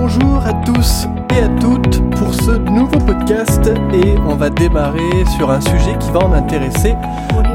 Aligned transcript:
Bonjour 0.00 0.38
à 0.46 0.52
tous 0.64 1.06
et 1.34 1.42
à 1.42 1.48
toutes 1.60 2.08
pour 2.12 2.32
ce 2.32 2.52
nouveau 2.52 3.00
podcast 3.00 3.66
et 3.92 4.16
on 4.28 4.36
va 4.36 4.48
démarrer 4.48 5.24
sur 5.36 5.50
un 5.50 5.60
sujet 5.60 5.98
qui 5.98 6.08
va 6.12 6.20
en 6.20 6.32
intéresser 6.32 6.94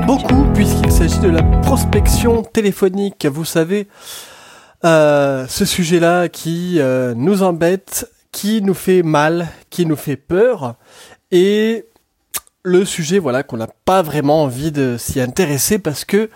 beaucoup 0.06 0.46
puisqu'il 0.54 0.92
s'agit 0.92 1.20
de 1.20 1.30
la 1.30 1.42
prospection 1.62 2.44
téléphonique. 2.44 3.26
Vous 3.28 3.46
savez, 3.46 3.88
euh, 4.84 5.48
ce 5.48 5.64
sujet-là 5.64 6.28
qui 6.28 6.82
euh, 6.82 7.14
nous 7.16 7.44
embête, 7.44 8.12
qui 8.34 8.62
nous 8.62 8.74
fait 8.74 9.04
mal, 9.04 9.48
qui 9.70 9.86
nous 9.86 9.96
fait 9.96 10.18
peur 10.18 10.76
et 11.32 11.86
le 12.64 12.84
sujet 12.84 13.20
voilà 13.20 13.44
qu'on 13.44 13.58
n'a 13.58 13.70
pas 13.86 14.02
vraiment 14.02 14.44
envie 14.44 14.74
de 14.74 14.98
s'y 15.00 15.22
intéresser 15.22 15.80
parce 15.80 16.04
que 16.04 16.30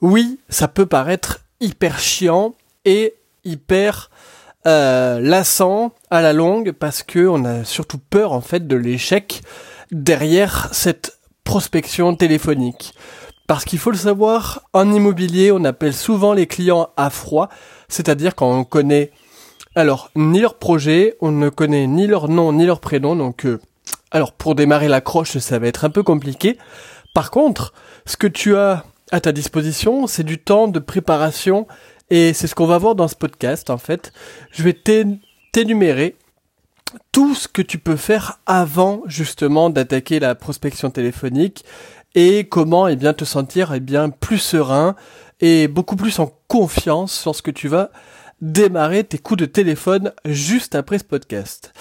oui, 0.00 0.38
ça 0.48 0.68
peut 0.68 0.86
paraître 0.86 1.40
hyper 1.60 1.98
chiant 1.98 2.54
et 2.84 3.14
hyper 3.44 4.10
euh, 4.66 5.20
lassant 5.20 5.92
à 6.10 6.20
la 6.20 6.32
longue 6.32 6.72
parce 6.72 7.02
que 7.02 7.26
on 7.26 7.44
a 7.44 7.64
surtout 7.64 7.98
peur 7.98 8.32
en 8.32 8.40
fait 8.40 8.66
de 8.66 8.76
l'échec 8.76 9.42
derrière 9.90 10.68
cette 10.72 11.18
prospection 11.44 12.14
téléphonique. 12.14 12.94
Parce 13.46 13.64
qu'il 13.64 13.78
faut 13.78 13.90
le 13.90 13.96
savoir, 13.96 14.62
en 14.72 14.92
immobilier, 14.92 15.50
on 15.50 15.64
appelle 15.64 15.94
souvent 15.94 16.34
les 16.34 16.46
clients 16.46 16.90
à 16.96 17.10
froid, 17.10 17.48
c'est-à-dire 17.88 18.36
quand 18.36 18.50
on 18.50 18.64
connaît 18.64 19.10
alors 19.74 20.10
ni 20.14 20.40
leur 20.40 20.54
projet, 20.58 21.16
on 21.20 21.32
ne 21.32 21.48
connaît 21.48 21.86
ni 21.86 22.06
leur 22.06 22.28
nom 22.28 22.52
ni 22.52 22.66
leur 22.66 22.80
prénom, 22.80 23.16
donc 23.16 23.46
euh, 23.46 23.60
alors 24.10 24.32
pour 24.32 24.54
démarrer 24.54 24.88
l'accroche, 24.88 25.38
ça 25.38 25.58
va 25.58 25.68
être 25.68 25.84
un 25.84 25.90
peu 25.90 26.02
compliqué. 26.02 26.58
Par 27.14 27.30
contre, 27.30 27.72
ce 28.06 28.16
que 28.16 28.26
tu 28.26 28.56
as 28.56 28.84
à 29.10 29.20
ta 29.20 29.32
disposition, 29.32 30.06
c'est 30.06 30.22
du 30.22 30.38
temps 30.38 30.68
de 30.68 30.78
préparation 30.78 31.66
et 32.10 32.32
c'est 32.32 32.46
ce 32.46 32.54
qu'on 32.54 32.66
va 32.66 32.78
voir 32.78 32.94
dans 32.94 33.08
ce 33.08 33.14
podcast 33.14 33.70
en 33.70 33.78
fait. 33.78 34.12
Je 34.50 34.62
vais 34.62 34.76
t'énumérer 35.52 36.16
tout 37.12 37.34
ce 37.34 37.48
que 37.48 37.62
tu 37.62 37.78
peux 37.78 37.96
faire 37.96 38.40
avant 38.46 39.02
justement 39.06 39.70
d'attaquer 39.70 40.18
la 40.20 40.34
prospection 40.34 40.90
téléphonique 40.90 41.64
et 42.14 42.44
comment 42.48 42.88
eh 42.88 42.96
bien 42.96 43.12
te 43.12 43.24
sentir 43.24 43.72
eh 43.72 43.80
bien 43.80 44.10
plus 44.10 44.38
serein 44.38 44.96
et 45.40 45.68
beaucoup 45.68 45.96
plus 45.96 46.18
en 46.18 46.32
confiance 46.48 47.24
lorsque 47.24 47.54
tu 47.54 47.68
vas 47.68 47.90
démarrer 48.40 49.04
tes 49.04 49.18
coups 49.18 49.40
de 49.40 49.46
téléphone 49.46 50.12
juste 50.24 50.74
après 50.74 50.98
ce 50.98 51.04
podcast. 51.04 51.72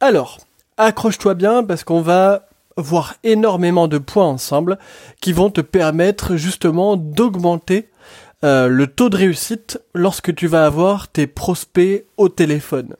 Alors, 0.00 0.38
accroche-toi 0.76 1.34
bien 1.34 1.62
parce 1.62 1.84
qu'on 1.84 2.00
va 2.00 2.46
voir 2.76 3.14
énormément 3.22 3.88
de 3.88 3.98
points 3.98 4.26
ensemble 4.26 4.78
qui 5.20 5.32
vont 5.32 5.50
te 5.50 5.60
permettre 5.60 6.36
justement 6.36 6.96
d'augmenter 6.96 7.88
euh, 8.44 8.68
le 8.68 8.86
taux 8.86 9.08
de 9.08 9.16
réussite 9.16 9.80
lorsque 9.94 10.34
tu 10.34 10.46
vas 10.46 10.66
avoir 10.66 11.08
tes 11.08 11.26
prospects 11.26 12.04
au 12.16 12.28
téléphone. 12.28 12.94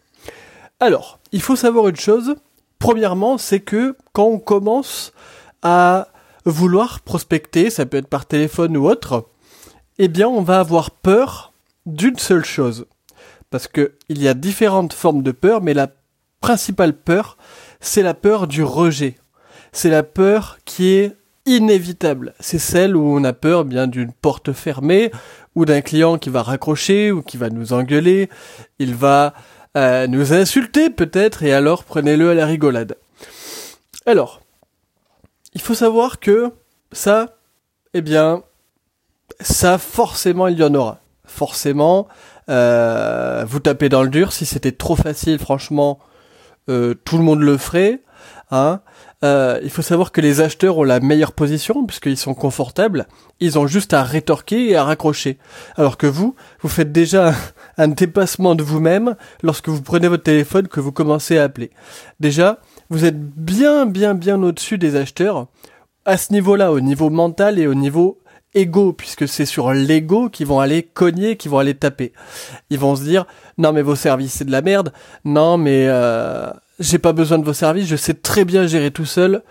Alors, 0.80 1.18
il 1.32 1.42
faut 1.42 1.56
savoir 1.56 1.88
une 1.88 1.96
chose. 1.96 2.36
Premièrement, 2.78 3.38
c'est 3.38 3.60
que 3.60 3.96
quand 4.12 4.26
on 4.26 4.38
commence 4.38 5.12
à 5.62 6.08
vouloir 6.44 7.00
prospecter, 7.00 7.70
ça 7.70 7.86
peut 7.86 7.96
être 7.98 8.08
par 8.08 8.26
téléphone 8.26 8.76
ou 8.76 8.88
autre, 8.88 9.26
eh 9.98 10.08
bien, 10.08 10.28
on 10.28 10.42
va 10.42 10.60
avoir 10.60 10.90
peur 10.90 11.52
d'une 11.86 12.18
seule 12.18 12.44
chose. 12.44 12.86
Parce 13.50 13.68
que 13.68 13.94
il 14.08 14.22
y 14.22 14.28
a 14.28 14.34
différentes 14.34 14.92
formes 14.92 15.22
de 15.22 15.32
peur, 15.32 15.62
mais 15.62 15.74
la 15.74 15.88
principale 16.40 16.94
peur, 16.94 17.36
c'est 17.80 18.02
la 18.02 18.14
peur 18.14 18.46
du 18.46 18.62
rejet. 18.62 19.16
C'est 19.72 19.90
la 19.90 20.02
peur 20.02 20.58
qui 20.64 20.88
est 20.88 21.16
inévitable. 21.46 22.34
C'est 22.40 22.58
celle 22.58 22.96
où 22.96 23.16
on 23.16 23.24
a 23.24 23.32
peur 23.32 23.64
bien 23.64 23.86
d'une 23.86 24.12
porte 24.12 24.52
fermée 24.52 25.10
ou 25.54 25.64
d'un 25.64 25.80
client 25.80 26.18
qui 26.18 26.28
va 26.28 26.42
raccrocher 26.42 27.10
ou 27.10 27.22
qui 27.22 27.36
va 27.36 27.48
nous 27.48 27.72
engueuler. 27.72 28.28
Il 28.78 28.94
va 28.94 29.32
euh, 29.76 30.06
nous 30.06 30.32
insulter 30.32 30.90
peut-être 30.90 31.42
et 31.42 31.52
alors 31.52 31.84
prenez-le 31.84 32.30
à 32.30 32.34
la 32.34 32.46
rigolade. 32.46 32.96
Alors, 34.04 34.40
il 35.54 35.60
faut 35.60 35.74
savoir 35.74 36.20
que 36.20 36.52
ça, 36.92 37.36
eh 37.94 38.02
bien, 38.02 38.42
ça 39.40 39.78
forcément 39.78 40.48
il 40.48 40.58
y 40.58 40.62
en 40.62 40.74
aura. 40.74 41.00
Forcément, 41.24 42.06
euh, 42.48 43.44
vous 43.46 43.60
tapez 43.60 43.88
dans 43.88 44.02
le 44.02 44.08
dur. 44.08 44.32
Si 44.32 44.46
c'était 44.46 44.72
trop 44.72 44.96
facile, 44.96 45.38
franchement, 45.38 45.98
euh, 46.68 46.94
tout 46.94 47.18
le 47.18 47.24
monde 47.24 47.40
le 47.40 47.56
ferait. 47.56 48.02
Hein. 48.50 48.80
Euh, 49.24 49.58
il 49.62 49.70
faut 49.70 49.82
savoir 49.82 50.12
que 50.12 50.20
les 50.20 50.40
acheteurs 50.40 50.76
ont 50.76 50.84
la 50.84 51.00
meilleure 51.00 51.32
position 51.32 51.86
puisqu'ils 51.86 52.18
sont 52.18 52.34
confortables. 52.34 53.06
Ils 53.40 53.58
ont 53.58 53.66
juste 53.66 53.94
à 53.94 54.02
rétorquer 54.02 54.70
et 54.70 54.76
à 54.76 54.84
raccrocher. 54.84 55.38
Alors 55.76 55.96
que 55.96 56.06
vous, 56.06 56.34
vous 56.60 56.68
faites 56.68 56.92
déjà 56.92 57.32
un 57.78 57.88
dépassement 57.88 58.54
de 58.54 58.62
vous-même 58.62 59.16
lorsque 59.42 59.68
vous 59.68 59.82
prenez 59.82 60.08
votre 60.08 60.24
téléphone 60.24 60.68
que 60.68 60.80
vous 60.80 60.92
commencez 60.92 61.38
à 61.38 61.44
appeler. 61.44 61.70
Déjà, 62.20 62.60
vous 62.90 63.04
êtes 63.04 63.18
bien, 63.18 63.86
bien, 63.86 64.14
bien 64.14 64.42
au-dessus 64.42 64.78
des 64.78 64.96
acheteurs 64.96 65.46
à 66.04 66.16
ce 66.16 66.32
niveau-là, 66.32 66.72
au 66.72 66.80
niveau 66.80 67.10
mental 67.10 67.58
et 67.58 67.66
au 67.66 67.74
niveau 67.74 68.20
égo, 68.54 68.92
puisque 68.92 69.28
c'est 69.28 69.44
sur 69.44 69.72
l'ego 69.72 70.30
qu'ils 70.30 70.46
vont 70.46 70.60
aller 70.60 70.82
cogner, 70.82 71.36
qu'ils 71.36 71.50
vont 71.50 71.58
aller 71.58 71.74
taper. 71.74 72.12
Ils 72.70 72.78
vont 72.78 72.96
se 72.96 73.02
dire, 73.02 73.26
non 73.58 73.72
mais 73.72 73.82
vos 73.82 73.96
services 73.96 74.34
c'est 74.34 74.44
de 74.44 74.52
la 74.52 74.62
merde, 74.62 74.92
non 75.24 75.58
mais 75.58 75.86
euh, 75.88 76.50
j'ai 76.78 76.98
pas 76.98 77.12
besoin 77.12 77.38
de 77.38 77.44
vos 77.44 77.52
services, 77.52 77.86
je 77.86 77.96
sais 77.96 78.14
très 78.14 78.44
bien 78.44 78.66
gérer 78.66 78.90
tout 78.90 79.04
seul, 79.04 79.42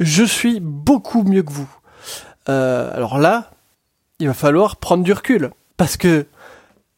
je 0.00 0.24
suis 0.24 0.60
beaucoup 0.60 1.22
mieux 1.22 1.42
que 1.42 1.52
vous. 1.52 1.70
Euh, 2.48 2.90
alors 2.94 3.18
là, 3.18 3.52
il 4.18 4.26
va 4.26 4.34
falloir 4.34 4.76
prendre 4.76 5.04
du 5.04 5.12
recul, 5.12 5.50
parce 5.76 5.96
que 5.96 6.26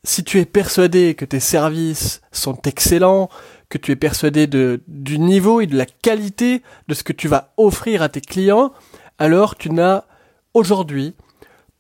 si 0.05 0.25
tu 0.25 0.39
es 0.39 0.45
persuadé 0.45 1.15
que 1.15 1.25
tes 1.25 1.41
services 1.41 2.21
sont 2.33 2.61
excellents, 2.63 3.29
que 3.69 3.79
tu 3.79 3.93
es 3.93 3.97
persuadé 3.97 4.47
de, 4.47 4.83
du 4.87 5.19
niveau 5.19 5.61
et 5.61 5.67
de 5.67 5.77
la 5.77 5.87
qualité 5.87 6.63
de 6.89 6.95
ce 6.95 7.03
que 7.03 7.13
tu 7.13 7.29
vas 7.29 7.53
offrir 7.57 8.03
à 8.03 8.09
tes 8.09 8.21
clients, 8.21 8.73
alors 9.19 9.57
tu 9.57 9.71
n'as 9.71 10.05
aujourd'hui 10.53 11.15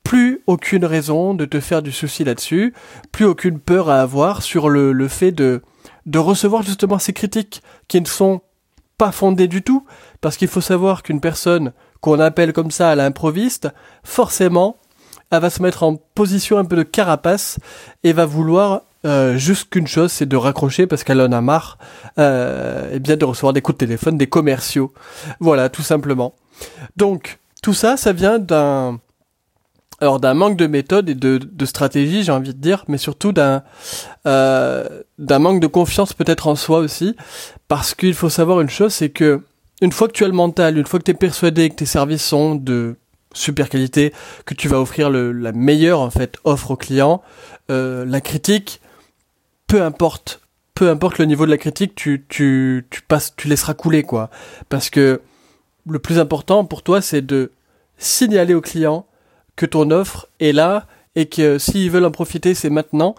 plus 0.03 0.43
aucune 0.47 0.85
raison 0.85 1.35
de 1.35 1.45
te 1.45 1.61
faire 1.61 1.83
du 1.83 1.93
souci 1.93 2.25
là-dessus, 2.25 2.75
plus 3.13 3.25
aucune 3.25 3.59
peur 3.59 3.89
à 3.91 4.01
avoir 4.01 4.43
sur 4.43 4.69
le, 4.69 4.93
le 4.93 5.09
fait 5.09 5.33
de, 5.33 5.63
de 6.07 6.19
recevoir 6.19 6.63
justement 6.63 6.99
ces 6.99 7.13
critiques 7.13 7.63
qui 7.89 8.01
ne 8.01 8.07
sont 8.07 8.41
pas 8.99 9.13
fondées 9.13 9.49
du 9.49 9.63
tout, 9.63 9.85
parce 10.21 10.37
qu'il 10.37 10.49
faut 10.49 10.61
savoir 10.61 11.03
qu'une 11.03 11.21
personne 11.21 11.73
qu'on 12.01 12.21
appelle 12.21 12.53
comme 12.53 12.71
ça 12.71 12.91
à 12.91 12.95
l'improviste, 12.95 13.69
forcément, 14.05 14.77
elle 15.31 15.41
va 15.41 15.51
se 15.51 15.63
mettre 15.63 15.83
en 15.83 15.97
position 15.97 16.59
un 16.59 16.65
peu 16.65 16.77
de 16.77 16.83
carapace 16.83 17.59
et 18.03 18.13
va 18.13 18.27
vouloir 18.27 18.83
euh, 19.05 19.37
juste 19.37 19.69
qu'une 19.71 19.87
chose, 19.87 20.13
c'est 20.13 20.27
de 20.27 20.37
raccrocher 20.37 20.87
parce 20.87 21.05
qu'elle 21.05 21.21
en 21.21 21.33
a 21.33 21.41
marre, 21.41 21.79
euh, 22.19 22.95
et 22.95 22.99
bien 22.99 23.17
de 23.17 23.25
recevoir 23.25 23.53
des 23.53 23.61
coups 23.61 23.77
de 23.77 23.87
téléphone 23.87 24.17
des 24.17 24.27
commerciaux. 24.27 24.93
Voilà, 25.41 25.69
tout 25.69 25.83
simplement. 25.83 26.35
Donc, 26.97 27.39
tout 27.63 27.75
ça, 27.75 27.97
ça 27.97 28.13
vient 28.13 28.39
d'un 28.39 29.01
alors 30.00 30.21
d'un 30.21 30.34
manque 30.34 30.56
de 30.56 30.66
méthode 30.66 31.09
et 31.09 31.15
de, 31.15 31.38
de 31.38 31.66
stratégie, 31.66 32.22
j'ai 32.25 32.32
envie 32.32 32.55
de 32.55 32.59
dire, 32.59 32.84
mais 32.88 32.99
surtout 32.99 33.32
d'un 33.32 33.62
euh, 34.27 35.03
d'un 35.19 35.38
manque 35.38 35.60
de 35.60 35.66
confiance 35.66 36.12
peut-être 36.12 36.49
en 36.49 36.56
soi 36.56 36.78
aussi, 36.78 37.16
parce 37.69 37.94
qu'il 37.94 38.15
faut 38.15 38.28
savoir 38.28 38.60
une 38.60 38.71
chose, 38.71 38.93
c'est 38.93 39.10
que 39.10 39.43
une 39.81 39.93
fois 39.93 40.09
que 40.09 40.12
tu 40.12 40.25
as 40.25 40.28
le 40.28 40.34
mental, 40.34 40.78
une 40.78 40.87
fois 40.87 40.99
que 40.99 41.05
tu 41.05 41.10
es 41.10 41.15
persuadé 41.15 41.69
que 41.71 41.77
tes 41.77 41.87
services 41.87 42.25
sont 42.25 42.55
de 42.55 42.97
super 43.32 43.69
qualité, 43.69 44.12
que 44.47 44.55
tu 44.55 44.69
vas 44.69 44.81
offrir 44.81 45.10
le, 45.10 45.32
la 45.32 45.53
meilleure 45.53 46.00
en 46.00 46.11
fait 46.11 46.37
offre 46.44 46.72
au 46.72 46.76
client, 46.76 47.22
euh, 47.71 48.05
la 48.05 48.21
critique, 48.21 48.81
peu 49.66 49.82
importe, 49.82 50.41
peu 50.75 50.91
importe 50.91 51.19
le 51.19 51.25
niveau 51.25 51.47
de 51.47 51.50
la 51.50 51.59
critique, 51.59 51.94
tu 51.94 52.25
tu 52.28 52.87
tu 52.91 53.03
passes, 53.03 53.34
tu 53.37 53.49
laisseras 53.49 53.75
couler 53.75 54.03
quoi, 54.03 54.31
parce 54.69 54.91
que 54.91 55.21
le 55.87 55.99
plus 55.99 56.19
important 56.19 56.65
pour 56.65 56.82
toi, 56.82 57.00
c'est 57.00 57.22
de 57.22 57.53
signaler 57.99 58.55
au 58.55 58.61
client 58.61 59.06
que 59.57 59.67
ton 59.67 59.91
offre 59.91 60.29
est 60.41 60.53
là 60.53 60.87
et 61.17 61.27
que 61.27 61.59
s'ils 61.59 61.91
veulent 61.91 62.05
en 62.05 62.11
profiter, 62.11 62.55
c'est 62.55 62.71
maintenant. 62.71 63.15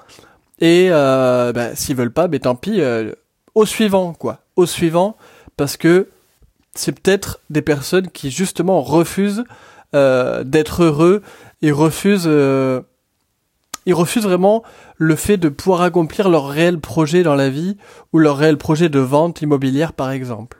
Et 0.60 0.88
euh, 0.90 1.52
bah, 1.54 1.76
s'ils 1.76 1.96
veulent 1.96 2.14
pas, 2.14 2.28
ben 2.28 2.40
tant 2.40 2.56
pis. 2.56 2.82
Euh, 2.82 3.14
au 3.56 3.66
suivant, 3.66 4.14
quoi. 4.14 4.40
Au 4.56 4.66
suivant, 4.66 5.16
parce 5.58 5.78
que 5.78 6.10
c'est 6.74 6.92
peut-être 6.92 7.40
des 7.50 7.62
personnes 7.62 8.10
qui 8.10 8.32
justement 8.32 8.82
refusent 8.82 9.46
euh, 9.96 10.44
d'être 10.44 10.84
heureux 10.84 11.22
et 11.62 11.72
refusent, 11.72 12.28
euh, 12.28 12.81
ils 13.86 13.94
refusent 13.94 14.24
vraiment 14.26 14.64
le 14.98 15.16
fait 15.16 15.38
de 15.38 15.50
pouvoir 15.50 15.81
accomplir 15.81 16.30
leur 16.30 16.48
réel 16.48 16.80
projet 16.80 17.24
dans 17.24 17.36
la 17.36 17.50
vie 17.50 17.78
ou 18.12 18.20
leur 18.20 18.38
réel 18.38 18.58
projet 18.58 18.90
de 18.90 19.00
vente 19.00 19.42
immobilière, 19.42 19.94
par 19.94 20.12
exemple. 20.12 20.58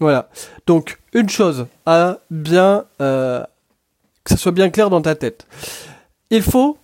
Voilà. 0.00 0.28
Donc 0.66 0.98
une 1.14 1.28
chose 1.28 1.66
à 1.86 2.18
bien 2.30 2.84
euh, 3.00 3.42
que 4.26 4.32
ça 4.32 4.36
soit 4.36 4.52
bien 4.52 4.70
clair 4.70 4.90
dans 4.90 5.00
ta 5.00 5.14
tête. 5.14 5.46
Il 6.30 6.42
faut 6.42 6.76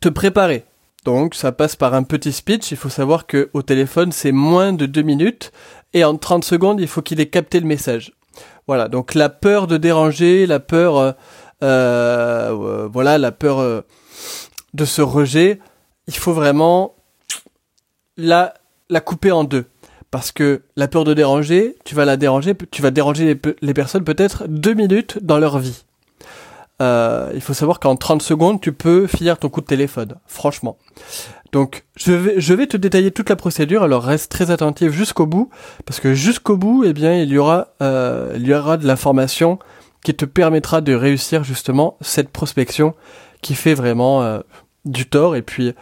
te 0.00 0.08
préparer. 0.08 0.64
Donc 1.04 1.34
ça 1.34 1.52
passe 1.52 1.76
par 1.76 1.94
un 1.94 2.02
petit 2.02 2.32
speech, 2.32 2.70
il 2.70 2.76
faut 2.76 2.88
savoir 2.88 3.26
que 3.26 3.50
au 3.52 3.62
téléphone 3.62 4.12
c'est 4.12 4.32
moins 4.32 4.72
de 4.72 4.84
deux 4.84 5.02
minutes 5.02 5.52
et 5.94 6.04
en 6.04 6.16
30 6.16 6.44
secondes 6.44 6.80
il 6.80 6.88
faut 6.88 7.02
qu'il 7.02 7.20
ait 7.20 7.28
capté 7.28 7.60
le 7.60 7.66
message. 7.66 8.12
Voilà, 8.66 8.88
donc 8.88 9.14
la 9.14 9.28
peur 9.28 9.66
de 9.66 9.76
déranger, 9.76 10.46
la 10.46 10.60
peur, 10.60 10.96
euh, 10.96 11.12
euh, 11.62 12.88
voilà, 12.92 13.16
la 13.16 13.32
peur 13.32 13.60
euh, 13.60 13.80
de 14.74 14.84
ce 14.84 15.00
rejet, 15.00 15.60
il 16.06 16.14
faut 16.14 16.32
vraiment 16.32 16.94
la 18.16 18.52
couper 19.04 19.32
en 19.32 19.44
deux. 19.44 19.66
Parce 20.10 20.32
que 20.32 20.62
la 20.76 20.88
peur 20.88 21.04
de 21.04 21.12
déranger, 21.12 21.76
tu 21.84 21.94
vas 21.94 22.04
la 22.04 22.16
déranger, 22.16 22.54
tu 22.70 22.80
vas 22.80 22.90
déranger 22.90 23.38
les, 23.60 23.74
personnes 23.74 24.04
peut-être 24.04 24.46
deux 24.48 24.72
minutes 24.72 25.18
dans 25.22 25.38
leur 25.38 25.58
vie. 25.58 25.84
Euh, 26.80 27.30
il 27.34 27.40
faut 27.40 27.54
savoir 27.54 27.80
qu'en 27.80 27.96
30 27.96 28.22
secondes, 28.22 28.60
tu 28.60 28.72
peux 28.72 29.06
finir 29.06 29.38
ton 29.38 29.48
coup 29.48 29.60
de 29.60 29.66
téléphone, 29.66 30.14
franchement. 30.26 30.78
Donc, 31.50 31.84
je 31.96 32.12
vais, 32.12 32.40
je 32.40 32.54
vais 32.54 32.66
te 32.66 32.76
détailler 32.76 33.10
toute 33.10 33.30
la 33.30 33.36
procédure, 33.36 33.82
alors 33.82 34.04
reste 34.04 34.30
très 34.30 34.50
attentif 34.50 34.92
jusqu'au 34.92 35.26
bout, 35.26 35.50
parce 35.86 35.98
que 35.98 36.14
jusqu'au 36.14 36.56
bout, 36.56 36.84
eh 36.84 36.92
bien, 36.92 37.14
il 37.20 37.30
y 37.30 37.38
aura, 37.38 37.68
euh, 37.82 38.32
il 38.36 38.46
y 38.46 38.54
aura 38.54 38.76
de 38.76 38.86
l'information 38.86 39.58
qui 40.04 40.14
te 40.14 40.24
permettra 40.24 40.80
de 40.80 40.94
réussir 40.94 41.44
justement 41.44 41.96
cette 42.00 42.28
prospection 42.28 42.94
qui 43.42 43.54
fait 43.54 43.74
vraiment 43.74 44.22
euh, 44.22 44.40
du 44.84 45.06
tort 45.06 45.36
et 45.36 45.42
puis 45.42 45.74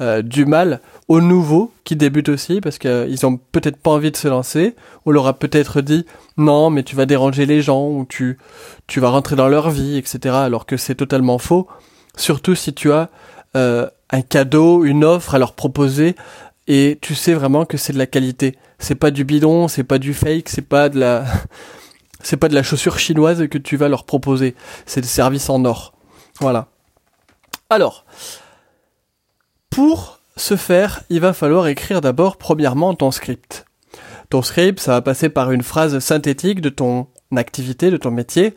euh, 0.00 0.22
du 0.22 0.44
mal 0.44 0.80
aux 1.06 1.20
nouveaux 1.20 1.72
qui 1.84 1.94
débutent 1.94 2.28
aussi 2.28 2.60
parce 2.60 2.78
qu'ils 2.78 2.90
euh, 2.90 3.16
ont 3.24 3.36
peut-être 3.36 3.76
pas 3.76 3.92
envie 3.92 4.10
de 4.10 4.16
se 4.16 4.26
lancer. 4.26 4.74
On 5.06 5.12
leur 5.12 5.28
a 5.28 5.34
peut-être 5.34 5.82
dit 5.82 6.04
non 6.36 6.68
mais 6.68 6.82
tu 6.82 6.96
vas 6.96 7.06
déranger 7.06 7.46
les 7.46 7.62
gens 7.62 7.86
ou 7.86 8.04
tu 8.04 8.38
tu 8.88 8.98
vas 8.98 9.10
rentrer 9.10 9.36
dans 9.36 9.46
leur 9.46 9.70
vie 9.70 9.96
etc. 9.96 10.34
Alors 10.34 10.66
que 10.66 10.76
c'est 10.76 10.96
totalement 10.96 11.38
faux. 11.38 11.68
Surtout 12.16 12.56
si 12.56 12.74
tu 12.74 12.90
as 12.90 13.08
euh, 13.54 13.88
un 14.10 14.22
cadeau, 14.22 14.84
une 14.84 15.04
offre 15.04 15.36
à 15.36 15.38
leur 15.38 15.52
proposer 15.52 16.16
et 16.66 16.98
tu 17.00 17.14
sais 17.14 17.32
vraiment 17.32 17.64
que 17.64 17.76
c'est 17.76 17.92
de 17.92 17.98
la 17.98 18.06
qualité. 18.06 18.58
C'est 18.80 18.96
pas 18.96 19.12
du 19.12 19.22
bidon, 19.22 19.68
c'est 19.68 19.84
pas 19.84 19.98
du 19.98 20.12
fake, 20.12 20.48
c'est 20.48 20.68
pas 20.68 20.88
de 20.88 20.98
la 20.98 21.24
c'est 22.20 22.36
pas 22.36 22.48
de 22.48 22.54
la 22.54 22.64
chaussure 22.64 22.98
chinoise 22.98 23.46
que 23.46 23.58
tu 23.58 23.76
vas 23.76 23.88
leur 23.88 24.06
proposer. 24.06 24.56
C'est 24.86 25.02
le 25.02 25.06
service 25.06 25.48
en 25.50 25.64
or. 25.64 25.94
Voilà. 26.40 26.66
Alors, 27.70 28.04
pour 29.74 30.20
ce 30.36 30.54
faire, 30.54 31.02
il 31.10 31.20
va 31.20 31.32
falloir 31.32 31.66
écrire 31.66 32.00
d'abord 32.00 32.36
premièrement 32.36 32.94
ton 32.94 33.10
script. 33.10 33.64
Ton 34.30 34.40
script, 34.40 34.78
ça 34.78 34.92
va 34.92 35.02
passer 35.02 35.28
par 35.28 35.50
une 35.50 35.64
phrase 35.64 35.98
synthétique 35.98 36.60
de 36.60 36.68
ton 36.68 37.08
activité, 37.34 37.90
de 37.90 37.96
ton 37.96 38.12
métier, 38.12 38.54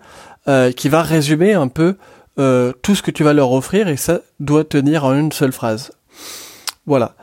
euh, 0.47 0.71
qui 0.71 0.89
va 0.89 1.01
résumer 1.01 1.53
un 1.53 1.69
peu 1.69 1.97
euh, 2.37 2.71
tout 2.83 2.93
ce 2.93 3.01
que 3.01 3.09
tu 3.09 3.23
vas 3.23 3.33
leur 3.33 3.51
offrir 3.51 3.87
et 3.87 3.97
ça 3.97 4.19
doit 4.39 4.63
tenir 4.63 5.05
en 5.05 5.15
une 5.15 5.31
seule 5.31 5.51
phrase. 5.51 5.91
Voilà. 6.85 7.15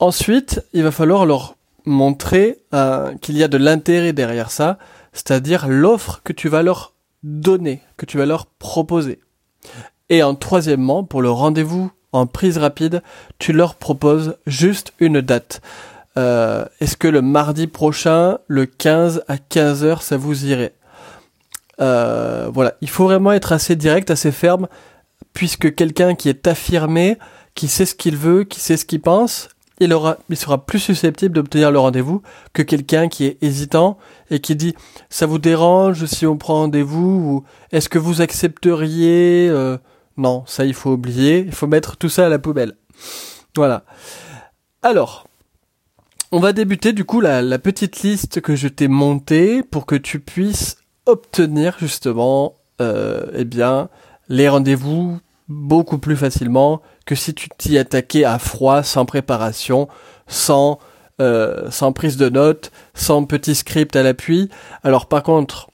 Ensuite, 0.00 0.62
il 0.74 0.82
va 0.82 0.90
falloir 0.90 1.24
leur 1.24 1.56
montrer 1.86 2.58
euh, 2.74 3.14
qu'il 3.22 3.38
y 3.38 3.42
a 3.42 3.48
de 3.48 3.56
l'intérêt 3.56 4.12
derrière 4.12 4.50
ça, 4.50 4.76
c'est-à-dire 5.14 5.66
l'offre 5.66 6.20
que 6.24 6.34
tu 6.34 6.50
vas 6.50 6.62
leur 6.62 6.92
donner, 7.22 7.80
que 7.96 8.04
tu 8.04 8.18
vas 8.18 8.26
leur 8.26 8.44
proposer. 8.44 9.18
Et 10.10 10.22
en 10.22 10.34
troisièmement, 10.34 11.04
pour 11.04 11.22
le 11.22 11.30
rendez-vous 11.30 11.90
en 12.12 12.26
prise 12.26 12.58
rapide, 12.58 13.02
tu 13.38 13.52
leur 13.52 13.76
proposes 13.76 14.36
juste 14.46 14.92
une 14.98 15.20
date. 15.20 15.60
Euh, 16.16 16.64
est-ce 16.80 16.96
que 16.96 17.08
le 17.08 17.22
mardi 17.22 17.66
prochain, 17.66 18.38
le 18.48 18.66
15 18.66 19.24
à 19.28 19.36
15h, 19.36 20.02
ça 20.02 20.16
vous 20.16 20.46
irait? 20.46 20.74
Euh, 21.80 22.50
Voilà, 22.52 22.74
il 22.80 22.90
faut 22.90 23.04
vraiment 23.04 23.32
être 23.32 23.52
assez 23.52 23.76
direct, 23.76 24.10
assez 24.10 24.32
ferme, 24.32 24.66
puisque 25.32 25.74
quelqu'un 25.74 26.14
qui 26.14 26.28
est 26.28 26.46
affirmé, 26.46 27.16
qui 27.54 27.68
sait 27.68 27.86
ce 27.86 27.94
qu'il 27.94 28.16
veut, 28.16 28.44
qui 28.44 28.60
sait 28.60 28.76
ce 28.76 28.84
qu'il 28.84 29.00
pense, 29.00 29.48
il, 29.80 29.92
aura, 29.94 30.18
il 30.28 30.36
sera 30.36 30.64
plus 30.64 30.78
susceptible 30.78 31.34
d'obtenir 31.34 31.70
le 31.70 31.78
rendez-vous 31.78 32.22
que 32.52 32.62
quelqu'un 32.62 33.08
qui 33.08 33.24
est 33.24 33.38
hésitant 33.42 33.96
et 34.30 34.40
qui 34.40 34.54
dit 34.54 34.74
ça 35.08 35.24
vous 35.26 35.38
dérange 35.38 36.04
si 36.04 36.26
on 36.26 36.36
prend 36.36 36.60
rendez-vous 36.60 37.00
ou 37.00 37.44
est-ce 37.72 37.88
que 37.88 37.98
vous 37.98 38.20
accepteriez 38.20 39.48
euh, 39.48 39.78
non, 40.20 40.44
ça 40.46 40.66
il 40.66 40.74
faut 40.74 40.92
oublier, 40.92 41.38
il 41.38 41.52
faut 41.52 41.66
mettre 41.66 41.96
tout 41.96 42.10
ça 42.10 42.26
à 42.26 42.28
la 42.28 42.38
poubelle. 42.38 42.76
Voilà. 43.56 43.84
Alors, 44.82 45.26
on 46.30 46.40
va 46.40 46.52
débuter 46.52 46.92
du 46.92 47.04
coup 47.04 47.20
la, 47.20 47.58
petite 47.58 48.02
liste 48.02 48.42
que 48.42 48.54
je 48.54 48.68
t'ai 48.68 48.86
montée 48.86 49.62
pour 49.62 49.86
que 49.86 49.96
tu 49.96 50.20
puisses 50.20 50.76
obtenir 51.06 51.76
justement 51.78 52.54
euh, 52.82 53.26
eh 53.34 53.44
bien 53.44 53.88
les 54.28 54.48
rendez-vous 54.48 55.18
beaucoup 55.48 55.98
plus 55.98 56.16
facilement 56.16 56.82
que 57.06 57.14
si 57.14 57.34
tu 57.34 57.48
t'y 57.56 57.78
attaquais 57.78 58.24
à 58.24 58.38
froid, 58.38 58.82
sans 58.82 59.06
préparation, 59.06 59.88
sans 60.28 60.78
euh, 61.20 61.70
sans 61.70 61.92
prise 61.92 62.18
de 62.18 62.28
notes, 62.28 62.70
sans 62.94 63.24
petit 63.24 63.54
script 63.54 63.96
à 63.96 64.02
l'appui. 64.02 64.50
Alors 64.82 65.06
par 65.06 65.22
contre, 65.22 65.70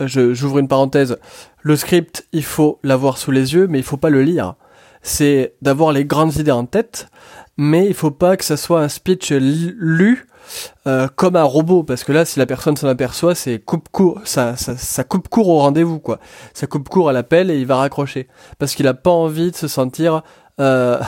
j'ouvre 0.00 0.58
une 0.58 0.68
parenthèse, 0.68 1.16
le 1.62 1.76
script, 1.76 2.26
il 2.32 2.44
faut 2.44 2.78
l'avoir 2.82 3.18
sous 3.18 3.30
les 3.30 3.54
yeux, 3.54 3.66
mais 3.68 3.78
il 3.78 3.84
faut 3.84 3.96
pas 3.96 4.10
le 4.10 4.22
lire. 4.22 4.54
C'est 5.02 5.54
d'avoir 5.62 5.92
les 5.92 6.04
grandes 6.04 6.36
idées 6.36 6.52
en 6.52 6.66
tête, 6.66 7.08
mais 7.56 7.86
il 7.86 7.94
faut 7.94 8.10
pas 8.10 8.36
que 8.36 8.44
ça 8.44 8.56
soit 8.56 8.80
un 8.80 8.88
speech 8.88 9.30
lu 9.30 10.26
euh, 10.86 11.06
comme 11.14 11.36
un 11.36 11.44
robot, 11.44 11.84
parce 11.84 12.02
que 12.02 12.12
là, 12.12 12.24
si 12.24 12.38
la 12.38 12.46
personne 12.46 12.76
s'en 12.76 12.88
aperçoit, 12.88 13.34
c'est 13.34 13.60
coupe 13.60 13.88
court, 13.90 14.20
ça, 14.24 14.56
ça, 14.56 15.04
coupe 15.04 15.28
court 15.28 15.48
au 15.48 15.58
rendez-vous, 15.58 16.00
quoi. 16.00 16.18
Ça 16.52 16.66
coupe 16.66 16.88
court 16.88 17.08
à 17.08 17.12
l'appel 17.12 17.50
et 17.50 17.58
il 17.58 17.66
va 17.66 17.76
raccrocher, 17.76 18.28
parce 18.58 18.74
qu'il 18.74 18.86
a 18.88 18.94
pas 18.94 19.10
envie 19.10 19.52
de 19.52 19.56
se 19.56 19.68
sentir 19.68 20.22
euh, 20.60 21.00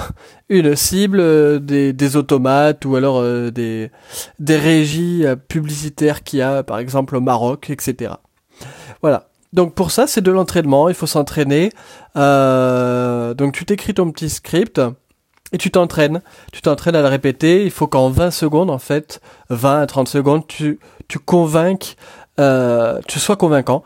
une 0.48 0.76
cible 0.76 1.20
euh, 1.20 1.58
des, 1.58 1.92
des, 1.92 2.16
automates 2.16 2.84
ou 2.84 2.94
alors 2.96 3.22
des, 3.50 3.90
des 4.38 4.56
régies 4.56 5.24
publicitaires 5.48 6.22
qu'il 6.22 6.38
y 6.38 6.42
a, 6.42 6.62
par 6.62 6.78
exemple 6.78 7.16
au 7.16 7.20
Maroc, 7.20 7.70
etc. 7.70 8.14
Voilà. 9.02 9.28
Donc 9.54 9.72
pour 9.74 9.92
ça, 9.92 10.08
c'est 10.08 10.20
de 10.20 10.32
l'entraînement, 10.32 10.88
il 10.88 10.96
faut 10.96 11.06
s'entraîner. 11.06 11.70
Euh, 12.16 13.34
donc 13.34 13.52
tu 13.52 13.64
t'écris 13.64 13.94
ton 13.94 14.10
petit 14.10 14.28
script 14.28 14.80
et 15.52 15.58
tu 15.58 15.70
t'entraînes. 15.70 16.22
Tu 16.52 16.60
t'entraînes 16.60 16.96
à 16.96 17.02
le 17.02 17.08
répéter. 17.08 17.64
Il 17.64 17.70
faut 17.70 17.86
qu'en 17.86 18.10
20 18.10 18.32
secondes, 18.32 18.68
en 18.68 18.80
fait, 18.80 19.20
20 19.50 19.82
à 19.82 19.86
30 19.86 20.08
secondes, 20.08 20.46
tu, 20.48 20.80
tu 21.06 21.20
convainques, 21.20 21.96
euh, 22.40 22.98
tu 23.06 23.20
sois 23.20 23.36
convaincant 23.36 23.84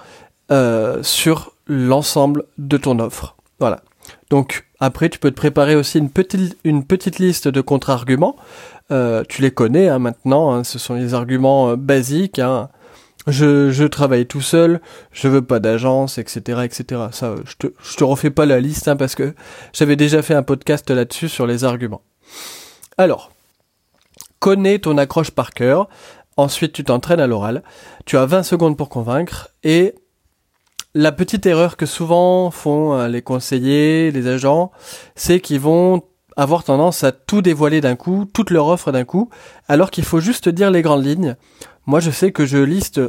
euh, 0.50 1.03
sur 1.03 1.53
l'ensemble 1.67 2.44
de 2.56 2.79
ton 2.79 2.99
offre. 2.99 3.37
Voilà. 3.61 3.82
Donc 4.31 4.64
après, 4.81 5.11
tu 5.11 5.19
peux 5.19 5.31
te 5.31 5.37
préparer 5.37 5.76
aussi 5.76 5.99
une 5.99 6.09
petite, 6.09 7.19
liste 7.19 7.47
de 7.47 7.61
contre-arguments. 7.61 8.37
tu 8.88 9.43
les 9.43 9.50
connais 9.50 9.91
hein, 9.91 9.99
maintenant, 9.99 10.55
hein. 10.55 10.64
ce 10.64 10.79
sont 10.79 10.94
les 10.94 11.12
arguments 11.12 11.76
basiques. 11.76 12.38
Hein 12.38 12.71
je, 13.28 13.86
travaille 13.86 14.26
tout 14.26 14.40
seul, 14.40 14.80
je 15.12 15.28
veux 15.28 15.42
pas 15.42 15.60
d'agence, 15.60 16.19
etc., 16.19 16.62
etc. 16.64 17.02
Ça, 17.12 17.34
je 17.44 17.54
te, 17.56 17.66
je 17.82 17.96
te 17.96 18.04
refais 18.04 18.30
pas 18.30 18.46
la 18.46 18.60
liste 18.60 18.88
hein, 18.88 18.96
parce 18.96 19.14
que 19.14 19.34
j'avais 19.72 19.96
déjà 19.96 20.22
fait 20.22 20.34
un 20.34 20.42
podcast 20.42 20.90
là-dessus 20.90 21.28
sur 21.28 21.46
les 21.46 21.64
arguments. 21.64 22.02
Alors, 22.97 23.30
connais 24.38 24.78
ton 24.78 24.99
accroche 24.99 25.30
par 25.30 25.50
cœur. 25.50 25.88
Ensuite, 26.37 26.73
tu 26.73 26.85
t'entraînes 26.85 27.20
à 27.20 27.26
l'oral. 27.26 27.62
Tu 28.04 28.16
as 28.16 28.26
20 28.26 28.42
secondes 28.42 28.76
pour 28.76 28.88
convaincre 28.88 29.49
et 29.64 29.94
la 30.94 31.12
petite 31.12 31.47
erreur 31.47 31.76
que 31.76 31.87
souvent 31.87 32.50
font 32.50 32.94
euh, 32.94 33.08
les 33.08 33.23
conseillers, 33.23 34.11
les 34.11 34.26
agents, 34.26 34.73
c'est 35.14 35.40
qu'ils 35.40 35.61
vont 35.61 36.02
avoir 36.37 36.64
tendance 36.64 37.04
à 37.04 37.12
tout 37.12 37.42
dévoiler 37.42 37.80
d'un 37.80 37.97
coup, 37.97 38.25
toute 38.32 38.50
leur 38.50 38.68
offre 38.68 38.92
d'un 38.92 39.04
coup, 39.04 39.28
alors 39.66 39.90
qu'il 39.90 40.04
faut 40.04 40.20
juste 40.20 40.49
dire 40.49 40.70
les 40.70 40.82
grandes 40.82 41.04
lignes. 41.04 41.37
Moi, 41.88 42.00
je 42.00 42.11
sais 42.11 42.33
que 42.33 42.45
je 42.45 42.59
liste 42.59 43.00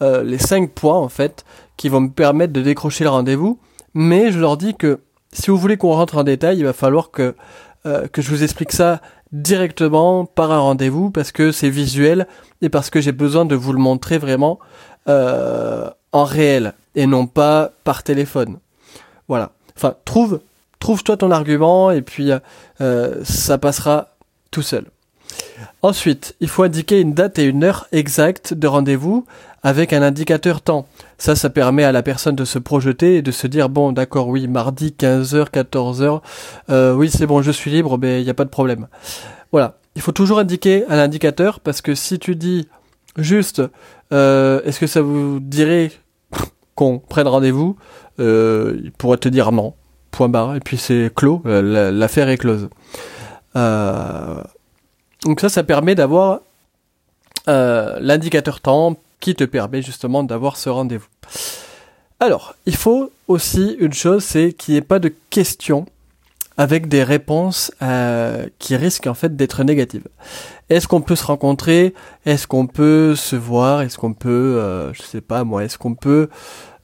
euh, 0.00 0.22
les 0.22 0.38
cinq 0.38 0.70
points, 0.70 0.96
en 0.96 1.10
fait, 1.10 1.44
qui 1.76 1.90
vont 1.90 2.00
me 2.00 2.08
permettre 2.08 2.54
de 2.54 2.62
décrocher 2.62 3.04
le 3.04 3.10
rendez-vous, 3.10 3.58
mais 3.92 4.32
je 4.32 4.40
leur 4.40 4.56
dis 4.56 4.74
que 4.74 5.00
si 5.34 5.50
vous 5.50 5.58
voulez 5.58 5.76
qu'on 5.76 5.92
rentre 5.92 6.16
en 6.16 6.24
détail, 6.24 6.56
il 6.56 6.64
va 6.64 6.72
falloir 6.72 7.10
que, 7.10 7.34
euh, 7.84 8.08
que 8.08 8.22
je 8.22 8.30
vous 8.30 8.42
explique 8.42 8.72
ça 8.72 9.02
directement 9.32 10.24
par 10.24 10.50
un 10.50 10.60
rendez-vous, 10.60 11.10
parce 11.10 11.30
que 11.30 11.52
c'est 11.52 11.68
visuel, 11.68 12.26
et 12.62 12.70
parce 12.70 12.88
que 12.88 13.02
j'ai 13.02 13.12
besoin 13.12 13.44
de 13.44 13.54
vous 13.54 13.74
le 13.74 13.78
montrer 13.78 14.16
vraiment 14.16 14.58
euh, 15.10 15.90
en 16.12 16.24
réel, 16.24 16.72
et 16.94 17.06
non 17.06 17.26
pas 17.26 17.72
par 17.84 18.02
téléphone. 18.02 18.60
Voilà. 19.28 19.52
Enfin, 19.76 19.94
trouve, 20.06 20.40
trouve-toi 20.78 21.18
ton 21.18 21.30
argument, 21.32 21.90
et 21.90 22.00
puis 22.00 22.30
ça 22.78 23.58
passera 23.58 24.16
tout 24.50 24.62
seul. 24.62 24.86
Ensuite, 25.82 26.34
il 26.40 26.48
faut 26.48 26.62
indiquer 26.62 27.00
une 27.00 27.14
date 27.14 27.38
et 27.38 27.44
une 27.44 27.64
heure 27.64 27.86
exacte 27.92 28.54
de 28.54 28.66
rendez-vous 28.66 29.26
avec 29.62 29.92
un 29.92 30.02
indicateur 30.02 30.60
temps. 30.60 30.86
Ça, 31.18 31.36
ça 31.36 31.50
permet 31.50 31.84
à 31.84 31.92
la 31.92 32.02
personne 32.02 32.34
de 32.34 32.44
se 32.44 32.58
projeter 32.58 33.16
et 33.16 33.22
de 33.22 33.30
se 33.30 33.46
dire, 33.46 33.68
bon, 33.68 33.92
d'accord, 33.92 34.28
oui, 34.28 34.48
mardi, 34.48 34.94
15h, 34.98 35.50
14h, 35.50 36.20
euh, 36.70 36.94
oui, 36.94 37.10
c'est 37.10 37.26
bon, 37.26 37.42
je 37.42 37.52
suis 37.52 37.70
libre, 37.70 37.98
mais 37.98 38.20
il 38.20 38.24
n'y 38.24 38.30
a 38.30 38.34
pas 38.34 38.44
de 38.44 38.50
problème. 38.50 38.88
Voilà. 39.52 39.78
Il 39.94 40.00
faut 40.02 40.12
toujours 40.12 40.38
indiquer 40.38 40.84
un 40.88 40.98
indicateur 40.98 41.60
parce 41.60 41.82
que 41.82 41.94
si 41.94 42.18
tu 42.18 42.34
dis 42.34 42.66
juste, 43.18 43.62
euh, 44.12 44.62
est-ce 44.64 44.80
que 44.80 44.86
ça 44.86 45.02
vous 45.02 45.38
dirait 45.38 45.92
qu'on 46.74 46.98
prenne 46.98 47.28
rendez-vous, 47.28 47.76
euh, 48.18 48.78
il 48.82 48.92
pourrait 48.92 49.18
te 49.18 49.28
dire 49.28 49.52
non, 49.52 49.74
point 50.10 50.28
barre, 50.28 50.56
et 50.56 50.60
puis 50.60 50.78
c'est 50.78 51.10
clos, 51.14 51.42
l'affaire 51.44 52.28
est 52.28 52.38
close. 52.38 52.68
Euh, 53.56 54.42
donc 55.24 55.40
ça, 55.40 55.48
ça 55.48 55.62
permet 55.62 55.94
d'avoir 55.94 56.40
euh, 57.48 57.98
l'indicateur 58.00 58.60
temps 58.60 58.96
qui 59.20 59.34
te 59.34 59.44
permet 59.44 59.82
justement 59.82 60.22
d'avoir 60.22 60.56
ce 60.56 60.68
rendez-vous. 60.68 61.08
Alors, 62.20 62.54
il 62.66 62.76
faut 62.76 63.10
aussi 63.28 63.76
une 63.80 63.92
chose, 63.92 64.24
c'est 64.24 64.52
qu'il 64.52 64.74
n'y 64.74 64.78
ait 64.78 64.82
pas 64.82 64.98
de 64.98 65.12
questions 65.30 65.86
avec 66.56 66.88
des 66.88 67.02
réponses 67.02 67.72
euh, 67.82 68.46
qui 68.58 68.76
risquent 68.76 69.06
en 69.06 69.14
fait 69.14 69.36
d'être 69.36 69.64
négatives. 69.64 70.06
Est-ce 70.68 70.86
qu'on 70.86 71.00
peut 71.00 71.16
se 71.16 71.24
rencontrer? 71.24 71.94
Est-ce 72.24 72.46
qu'on 72.46 72.66
peut 72.66 73.16
se 73.16 73.36
voir? 73.36 73.82
Est-ce 73.82 73.98
qu'on 73.98 74.14
peut, 74.14 74.56
euh, 74.58 74.92
je 74.92 75.02
sais 75.02 75.20
pas 75.20 75.44
moi, 75.44 75.64
est-ce 75.64 75.78
qu'on 75.78 75.94
peut 75.94 76.28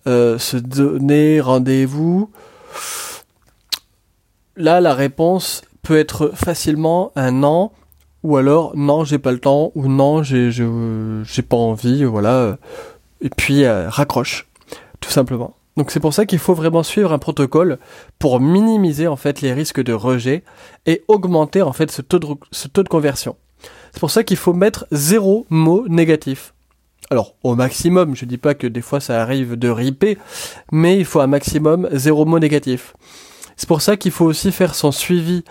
euh, 0.07 0.38
se 0.38 0.57
donner 0.57 1.40
rendez-vous? 1.40 2.30
Là, 4.57 4.80
la 4.80 4.95
réponse 4.95 5.62
peut 5.83 5.99
être 5.99 6.33
facilement 6.35 7.12
un 7.14 7.30
non, 7.30 7.71
ou 8.28 8.37
alors 8.37 8.76
non, 8.76 9.04
j'ai 9.04 9.18
pas 9.18 9.32
le 9.32 9.38
temps, 9.38 9.73
ou 9.75 9.88
non, 9.88 10.23
j'ai 10.23 10.50
j'ai 10.50 11.42
pas 11.42 11.56
envie, 11.56 12.04
voilà. 12.04 12.58
Et 13.23 13.30
puis 13.30 13.66
raccroche, 13.66 14.47
tout 15.00 15.08
simplement. 15.11 15.54
Donc 15.78 15.90
c'est 15.90 16.00
pour 16.00 16.12
ça 16.12 16.26
qu'il 16.26 16.38
faut 16.38 16.52
vraiment 16.52 16.82
suivre 16.82 17.14
un 17.14 17.18
protocole 17.18 17.78
pour 18.18 18.38
minimiser 18.38 19.06
en 19.06 19.16
fait 19.16 19.40
les 19.40 19.54
risques 19.54 19.82
de 19.82 19.94
rejet 19.94 20.44
et 20.85 21.04
augmenter 21.08 21.62
en 21.62 21.73
fait 21.73 21.90
ce 21.90 22.02
taux 22.02 22.18
de, 22.18 22.26
ce 22.50 22.68
taux 22.68 22.82
de 22.82 22.88
conversion. 22.90 23.37
C'est 23.92 24.00
pour 24.00 24.11
ça 24.11 24.25
qu'il 24.25 24.37
faut 24.37 24.52
mettre 24.52 24.87
zéro 24.92 25.47
mot 25.49 25.87
négatif. 25.88 26.52
Alors 27.11 27.35
au 27.42 27.54
maximum, 27.54 28.14
je 28.14 28.26
dis 28.26 28.37
pas 28.37 28.54
que 28.54 28.66
des 28.66 28.82
fois 28.82 29.00
ça 29.00 29.23
arrive 29.23 29.56
de 29.56 29.70
riper, 29.70 30.18
mais 30.70 30.99
il 30.99 31.06
faut 31.06 31.20
un 31.20 31.26
maximum 31.28 31.88
zéro 31.92 32.26
mot 32.26 32.38
négatif. 32.38 32.92
C'est 33.59 33.69
pour 33.69 33.83
ça 33.83 33.99
qu'il 33.99 34.12
faut 34.12 34.25
aussi 34.25 34.50
faire 34.53 34.75
son 34.75 34.93
suivi 34.93 35.45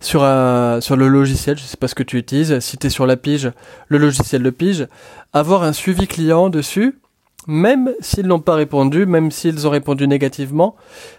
sur 0.00 0.22
un, 0.22 0.80
sur 0.80 0.96
le 0.96 1.08
logiciel, 1.08 1.58
je 1.58 1.64
sais 1.64 1.76
pas 1.76 1.88
ce 1.88 1.94
que 1.96 2.02
tu 2.02 2.18
utilises, 2.18 2.60
si 2.60 2.76
tu 2.78 2.86
es 2.86 2.90
sur 2.90 3.06
la 3.06 3.16
pige, 3.16 3.50
le 3.88 3.98
logiciel 3.98 4.42
de 4.42 4.50
pige, 4.50 4.86
avoir 5.32 5.64
un 5.64 5.72
suivi 5.72 6.06
client 6.06 6.50
dessus 6.50 7.00
même 7.46 7.92
s'ils 8.00 8.26
n'ont 8.26 8.40
pas 8.40 8.54
répondu, 8.54 9.06
même 9.06 9.30
s'ils 9.30 9.66
ont 9.66 9.70
répondu 9.70 10.08
négativement, 10.08 10.76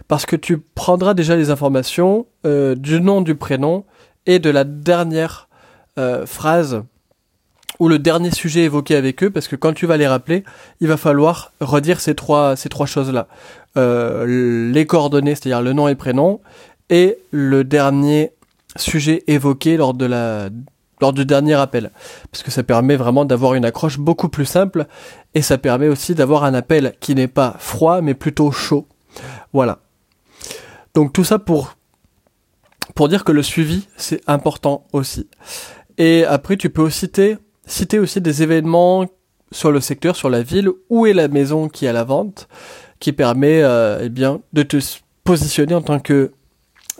parce 0.08 0.26
que 0.26 0.36
tu 0.36 0.58
prendras 0.58 1.14
déjà 1.14 1.36
les 1.36 1.50
informations 1.50 2.26
euh, 2.44 2.74
du 2.74 3.00
nom, 3.00 3.20
du 3.20 3.34
prénom 3.34 3.84
et 4.26 4.38
de 4.38 4.50
la 4.50 4.64
dernière 4.64 5.48
euh, 5.98 6.26
phrase 6.26 6.82
ou 7.78 7.88
le 7.88 7.98
dernier 7.98 8.30
sujet 8.30 8.62
évoqué 8.62 8.96
avec 8.96 9.22
eux, 9.22 9.30
parce 9.30 9.48
que 9.48 9.56
quand 9.56 9.74
tu 9.74 9.86
vas 9.86 9.96
les 9.96 10.06
rappeler, 10.06 10.44
il 10.80 10.88
va 10.88 10.96
falloir 10.96 11.52
redire 11.60 12.00
ces 12.00 12.14
trois, 12.14 12.56
ces 12.56 12.68
trois 12.68 12.86
choses-là. 12.86 13.28
Euh, 13.76 14.72
les 14.72 14.86
coordonnées, 14.86 15.34
c'est-à-dire 15.34 15.62
le 15.62 15.72
nom 15.72 15.88
et 15.88 15.94
prénom, 15.94 16.40
et 16.88 17.18
le 17.30 17.62
dernier 17.62 18.32
sujet 18.76 19.22
évoqué 19.26 19.76
lors 19.76 19.94
de 19.94 20.06
la 20.06 20.48
lors 21.00 21.12
du 21.12 21.26
dernier 21.26 21.54
appel. 21.54 21.90
Parce 22.30 22.42
que 22.42 22.50
ça 22.50 22.62
permet 22.62 22.96
vraiment 22.96 23.26
d'avoir 23.26 23.54
une 23.54 23.66
accroche 23.66 23.98
beaucoup 23.98 24.30
plus 24.30 24.46
simple 24.46 24.86
et 25.34 25.42
ça 25.42 25.58
permet 25.58 25.88
aussi 25.88 26.14
d'avoir 26.14 26.44
un 26.44 26.54
appel 26.54 26.94
qui 27.00 27.14
n'est 27.14 27.28
pas 27.28 27.56
froid 27.58 28.00
mais 28.00 28.14
plutôt 28.14 28.50
chaud. 28.50 28.86
Voilà. 29.52 29.80
Donc 30.94 31.12
tout 31.12 31.24
ça 31.24 31.38
pour, 31.38 31.76
pour 32.94 33.08
dire 33.10 33.24
que 33.24 33.32
le 33.32 33.42
suivi 33.42 33.88
c'est 33.96 34.22
important 34.26 34.86
aussi. 34.94 35.28
Et 35.98 36.24
après 36.24 36.56
tu 36.56 36.70
peux 36.70 36.82
aussi 36.82 37.00
citer, 37.00 37.36
citer 37.66 37.98
aussi 37.98 38.22
des 38.22 38.42
événements 38.42 39.06
sur 39.52 39.70
le 39.70 39.80
secteur, 39.80 40.16
sur 40.16 40.30
la 40.30 40.42
ville, 40.42 40.70
où 40.88 41.06
est 41.06 41.12
la 41.12 41.28
maison 41.28 41.68
qui 41.68 41.84
est 41.84 41.88
à 41.88 41.92
la 41.92 42.04
vente, 42.04 42.48
qui 43.00 43.12
permet 43.12 43.62
euh, 43.62 44.00
eh 44.04 44.08
bien, 44.08 44.40
de 44.52 44.62
te 44.62 44.78
positionner 45.24 45.74
en 45.74 45.82
tant 45.82 46.00
que 46.00 46.32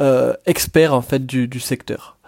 euh, 0.01 0.35
expert 0.45 0.93
en 0.93 1.01
fait 1.01 1.25
du, 1.25 1.61
secteur. 1.61 2.19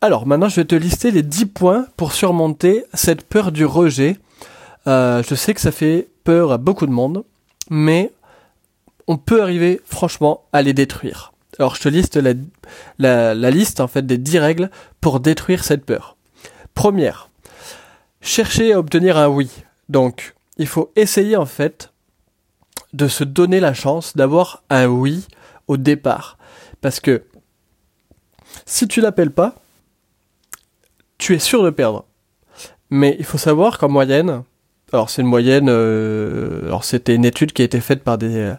Alors 0.00 0.26
maintenant 0.26 0.48
je 0.48 0.56
vais 0.56 0.64
te 0.64 0.74
lister 0.74 1.10
les 1.10 1.22
10 1.22 1.46
points 1.46 1.86
pour 1.96 2.12
surmonter 2.12 2.84
cette 2.94 3.24
peur 3.28 3.52
du 3.52 3.66
rejet. 3.66 4.16
Euh, 4.86 5.22
je 5.28 5.34
sais 5.34 5.52
que 5.52 5.60
ça 5.60 5.72
fait 5.72 6.08
peur 6.24 6.52
à 6.52 6.58
beaucoup 6.58 6.86
de 6.86 6.92
monde, 6.92 7.24
mais 7.68 8.12
on 9.08 9.18
peut 9.18 9.42
arriver 9.42 9.80
franchement 9.84 10.44
à 10.54 10.62
les 10.62 10.72
détruire. 10.72 11.32
Alors 11.58 11.74
je 11.74 11.82
te 11.82 11.88
liste 11.90 12.16
la, 12.16 13.34
la, 13.34 13.50
liste 13.50 13.80
en 13.80 13.88
fait 13.88 14.06
des 14.06 14.16
10 14.16 14.38
règles 14.38 14.70
pour 15.02 15.20
détruire 15.20 15.64
cette 15.64 15.84
peur. 15.84 16.16
Première, 16.72 17.28
chercher 18.22 18.72
à 18.72 18.78
obtenir 18.78 19.18
un 19.18 19.28
oui. 19.28 19.50
Donc 19.90 20.34
il 20.56 20.66
faut 20.66 20.92
essayer 20.96 21.36
en 21.36 21.46
fait 21.46 21.92
de 22.92 23.08
se 23.08 23.24
donner 23.24 23.60
la 23.60 23.74
chance 23.74 24.16
d'avoir 24.16 24.62
un 24.70 24.86
oui 24.86 25.26
au 25.68 25.76
départ. 25.76 26.38
Parce 26.80 27.00
que 27.00 27.24
si 28.66 28.88
tu 28.88 29.00
l'appelles 29.00 29.30
pas, 29.30 29.54
tu 31.18 31.34
es 31.34 31.38
sûr 31.38 31.62
de 31.62 31.70
perdre. 31.70 32.06
Mais 32.90 33.16
il 33.18 33.24
faut 33.24 33.38
savoir 33.38 33.78
qu'en 33.78 33.88
moyenne, 33.88 34.42
alors 34.92 35.10
c'est 35.10 35.22
une 35.22 35.28
moyenne, 35.28 35.68
euh, 35.68 36.66
alors 36.66 36.84
c'était 36.84 37.14
une 37.14 37.24
étude 37.24 37.52
qui 37.52 37.62
a 37.62 37.64
été 37.64 37.80
faite 37.80 38.02
par 38.02 38.18
des 38.18 38.54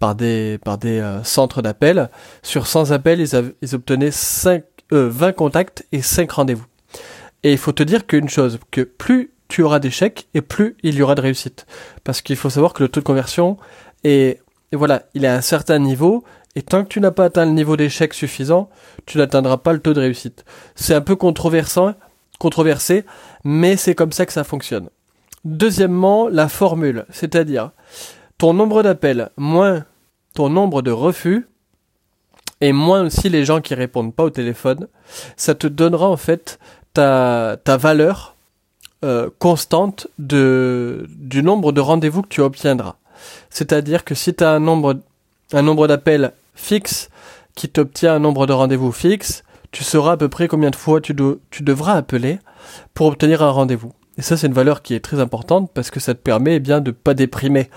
par 0.00 0.16
des 0.16 0.58
par 0.64 0.78
des 0.78 0.98
euh, 0.98 1.22
centres 1.22 1.62
d'appel. 1.62 2.10
Sur 2.42 2.66
100 2.66 2.90
appels, 2.90 3.20
ils, 3.20 3.54
ils 3.62 3.74
obtenaient 3.74 4.10
5, 4.10 4.64
20 4.90 5.28
euh, 5.28 5.32
contacts 5.32 5.86
et 5.92 6.02
5 6.02 6.30
rendez-vous. 6.32 6.66
Et 7.42 7.52
il 7.52 7.58
faut 7.58 7.72
te 7.72 7.82
dire 7.82 8.06
qu'une 8.06 8.28
chose, 8.28 8.58
que 8.70 8.82
plus 8.82 9.30
tu 9.50 9.62
auras 9.62 9.80
d'échecs 9.80 10.28
et 10.32 10.40
plus 10.40 10.76
il 10.82 10.94
y 10.94 11.02
aura 11.02 11.14
de 11.14 11.20
réussite. 11.20 11.66
Parce 12.04 12.22
qu'il 12.22 12.36
faut 12.36 12.48
savoir 12.48 12.72
que 12.72 12.82
le 12.82 12.88
taux 12.88 13.00
de 13.00 13.04
conversion 13.04 13.58
est, 14.04 14.40
voilà, 14.72 15.02
il 15.14 15.24
est 15.24 15.28
à 15.28 15.34
un 15.34 15.42
certain 15.42 15.78
niveau 15.78 16.24
et 16.56 16.62
tant 16.62 16.82
que 16.82 16.88
tu 16.88 17.00
n'as 17.00 17.10
pas 17.10 17.26
atteint 17.26 17.44
le 17.44 17.52
niveau 17.52 17.76
d'échec 17.76 18.14
suffisant, 18.14 18.70
tu 19.06 19.18
n'atteindras 19.18 19.58
pas 19.58 19.72
le 19.72 19.80
taux 19.80 19.92
de 19.92 20.00
réussite. 20.00 20.44
C'est 20.74 20.94
un 20.94 21.00
peu 21.00 21.16
controversant, 21.16 21.94
controversé, 22.38 23.04
mais 23.44 23.76
c'est 23.76 23.94
comme 23.94 24.12
ça 24.12 24.24
que 24.24 24.32
ça 24.32 24.44
fonctionne. 24.44 24.88
Deuxièmement, 25.44 26.28
la 26.28 26.48
formule, 26.48 27.04
c'est-à-dire 27.10 27.72
ton 28.38 28.54
nombre 28.54 28.82
d'appels 28.82 29.30
moins 29.36 29.84
ton 30.34 30.48
nombre 30.48 30.80
de 30.82 30.90
refus 30.90 31.48
et 32.60 32.72
moins 32.72 33.06
aussi 33.06 33.28
les 33.28 33.44
gens 33.44 33.60
qui 33.60 33.74
répondent 33.74 34.14
pas 34.14 34.24
au 34.24 34.30
téléphone, 34.30 34.86
ça 35.36 35.54
te 35.54 35.66
donnera 35.66 36.08
en 36.08 36.16
fait 36.16 36.58
ta, 36.92 37.56
ta 37.64 37.76
valeur 37.76 38.36
euh, 39.04 39.30
constante 39.38 40.08
de, 40.18 41.06
du 41.08 41.42
nombre 41.42 41.72
de 41.72 41.80
rendez-vous 41.80 42.22
que 42.22 42.28
tu 42.28 42.40
obtiendras. 42.40 42.96
C'est-à-dire 43.48 44.04
que 44.04 44.14
si 44.14 44.34
tu 44.34 44.44
as 44.44 44.50
un 44.50 44.60
nombre, 44.60 44.96
un 45.52 45.62
nombre 45.62 45.88
d'appels 45.88 46.32
fixe 46.54 47.08
qui 47.54 47.68
t'obtient 47.68 48.14
un 48.14 48.18
nombre 48.18 48.46
de 48.46 48.52
rendez-vous 48.52 48.92
fixe, 48.92 49.42
tu 49.72 49.84
sauras 49.84 50.12
à 50.12 50.16
peu 50.16 50.28
près 50.28 50.48
combien 50.48 50.70
de 50.70 50.76
fois 50.76 51.00
tu, 51.00 51.14
tu 51.50 51.62
devras 51.62 51.94
appeler 51.94 52.38
pour 52.94 53.06
obtenir 53.06 53.42
un 53.42 53.50
rendez-vous. 53.50 53.92
Et 54.20 54.22
ça, 54.22 54.36
c'est 54.36 54.48
une 54.48 54.52
valeur 54.52 54.82
qui 54.82 54.92
est 54.92 55.00
très 55.00 55.18
importante 55.18 55.70
parce 55.72 55.90
que 55.90 55.98
ça 55.98 56.12
te 56.12 56.18
permet 56.18 56.56
eh 56.56 56.60
bien 56.60 56.82
de 56.82 56.90
pas 56.90 57.14
déprimer. 57.14 57.70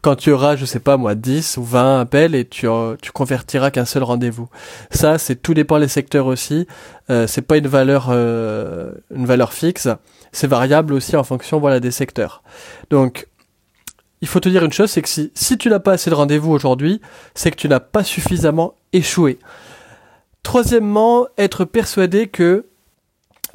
Quand 0.00 0.16
tu 0.16 0.32
auras, 0.32 0.56
je 0.56 0.64
sais 0.64 0.80
pas 0.80 0.96
moi, 0.96 1.14
10 1.14 1.58
ou 1.58 1.62
20 1.62 2.00
appels 2.00 2.34
et 2.34 2.46
tu, 2.46 2.66
tu 3.02 3.12
convertiras 3.12 3.70
qu'un 3.70 3.84
seul 3.84 4.02
rendez-vous. 4.02 4.48
Ça, 4.90 5.18
c'est 5.18 5.36
tout 5.36 5.52
dépend 5.52 5.78
des 5.78 5.88
secteurs 5.88 6.24
aussi. 6.24 6.66
Euh, 7.10 7.26
c'est 7.26 7.42
pas 7.42 7.58
une 7.58 7.66
valeur, 7.66 8.06
euh, 8.08 8.92
une 9.14 9.26
valeur 9.26 9.52
fixe. 9.52 9.88
C'est 10.32 10.46
variable 10.46 10.94
aussi 10.94 11.18
en 11.18 11.22
fonction, 11.22 11.60
voilà, 11.60 11.80
des 11.80 11.90
secteurs. 11.90 12.42
Donc, 12.88 13.28
il 14.22 14.28
faut 14.28 14.40
te 14.40 14.48
dire 14.48 14.64
une 14.64 14.72
chose, 14.72 14.90
c'est 14.90 15.02
que 15.02 15.08
si, 15.10 15.30
si 15.34 15.58
tu 15.58 15.68
n'as 15.68 15.80
pas 15.80 15.92
assez 15.92 16.08
de 16.08 16.14
rendez-vous 16.14 16.50
aujourd'hui, 16.50 17.02
c'est 17.34 17.50
que 17.50 17.56
tu 17.56 17.68
n'as 17.68 17.78
pas 17.78 18.04
suffisamment 18.04 18.74
échoué. 18.94 19.38
Troisièmement, 20.44 21.26
être 21.36 21.66
persuadé 21.66 22.28
que 22.28 22.69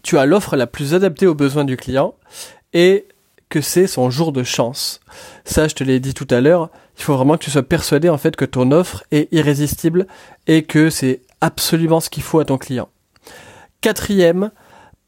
tu 0.05 0.19
as 0.19 0.27
l'offre 0.27 0.55
la 0.55 0.67
plus 0.67 0.93
adaptée 0.93 1.25
aux 1.25 1.33
besoins 1.33 1.65
du 1.65 1.77
client 1.77 2.13
et 2.73 3.07
que 3.49 3.59
c'est 3.59 3.87
son 3.87 4.11
jour 4.11 4.31
de 4.31 4.43
chance. 4.43 4.99
Ça, 5.45 5.67
je 5.67 5.73
te 5.73 5.83
l'ai 5.83 5.99
dit 5.99 6.13
tout 6.13 6.27
à 6.29 6.41
l'heure, 6.41 6.69
il 6.95 7.03
faut 7.03 7.15
vraiment 7.15 7.37
que 7.37 7.43
tu 7.43 7.49
sois 7.49 7.63
persuadé 7.63 8.07
en 8.07 8.19
fait 8.19 8.35
que 8.35 8.45
ton 8.45 8.71
offre 8.71 9.03
est 9.09 9.27
irrésistible 9.33 10.05
et 10.45 10.61
que 10.61 10.91
c'est 10.91 11.21
absolument 11.41 11.99
ce 11.99 12.11
qu'il 12.11 12.21
faut 12.21 12.39
à 12.39 12.45
ton 12.45 12.59
client. 12.59 12.87
Quatrième, 13.81 14.51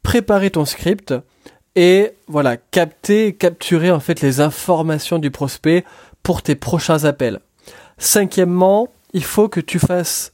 préparer 0.02 0.50
ton 0.50 0.64
script 0.64 1.14
et 1.76 2.10
voilà, 2.26 2.56
capter, 2.56 3.34
capturer 3.34 3.92
en 3.92 4.00
fait 4.00 4.20
les 4.20 4.40
informations 4.40 5.20
du 5.20 5.30
prospect 5.30 5.84
pour 6.24 6.42
tes 6.42 6.56
prochains 6.56 7.04
appels. 7.04 7.38
Cinquièmement, 7.98 8.88
il 9.12 9.22
faut 9.22 9.48
que 9.48 9.60
tu 9.60 9.78
fasses 9.78 10.32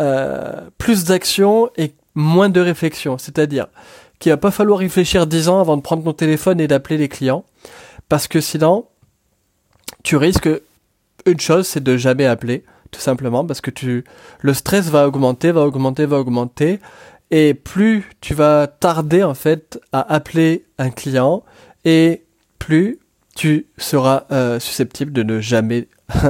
euh, 0.00 0.70
plus 0.78 1.04
d'actions 1.04 1.68
et 1.76 1.92
moins 2.14 2.48
de 2.48 2.60
réflexion, 2.60 3.18
c'est-à-dire 3.18 3.66
qu'il 4.18 4.30
va 4.30 4.36
pas 4.36 4.50
falloir 4.50 4.80
réfléchir 4.80 5.26
dix 5.26 5.48
ans 5.48 5.60
avant 5.60 5.76
de 5.76 5.82
prendre 5.82 6.04
ton 6.04 6.12
téléphone 6.12 6.60
et 6.60 6.68
d'appeler 6.68 6.98
les 6.98 7.08
clients, 7.08 7.44
parce 8.08 8.28
que 8.28 8.40
sinon, 8.40 8.86
tu 10.02 10.16
risques 10.16 10.50
une 11.26 11.40
chose, 11.40 11.66
c'est 11.66 11.82
de 11.82 11.96
jamais 11.96 12.26
appeler, 12.26 12.64
tout 12.90 13.00
simplement, 13.00 13.44
parce 13.44 13.60
que 13.60 13.70
tu, 13.70 14.04
le 14.40 14.54
stress 14.54 14.88
va 14.88 15.06
augmenter, 15.06 15.52
va 15.52 15.62
augmenter, 15.62 16.06
va 16.06 16.18
augmenter, 16.18 16.80
et 17.30 17.54
plus 17.54 18.10
tu 18.20 18.34
vas 18.34 18.66
tarder 18.66 19.22
en 19.22 19.34
fait 19.34 19.80
à 19.92 20.12
appeler 20.12 20.64
un 20.78 20.90
client 20.90 21.44
et 21.84 22.24
plus 22.58 22.98
tu 23.36 23.66
seras 23.78 24.24
euh, 24.32 24.58
susceptible 24.58 25.12
de 25.12 25.22
ne 25.22 25.40
jamais 25.40 25.88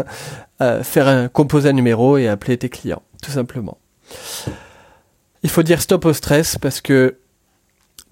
euh, 0.61 0.83
faire 0.83 1.09
un 1.09 1.29
composer 1.29 1.71
un 1.71 1.73
numéro 1.73 2.19
et 2.19 2.29
appeler 2.29 2.59
tes 2.59 2.69
clients, 2.69 3.03
tout 3.23 3.31
simplement. 3.31 3.79
Il 5.43 5.51
faut 5.51 5.63
dire 5.63 5.81
stop 5.81 6.05
au 6.05 6.13
stress 6.13 6.59
parce 6.59 6.81
que 6.81 7.17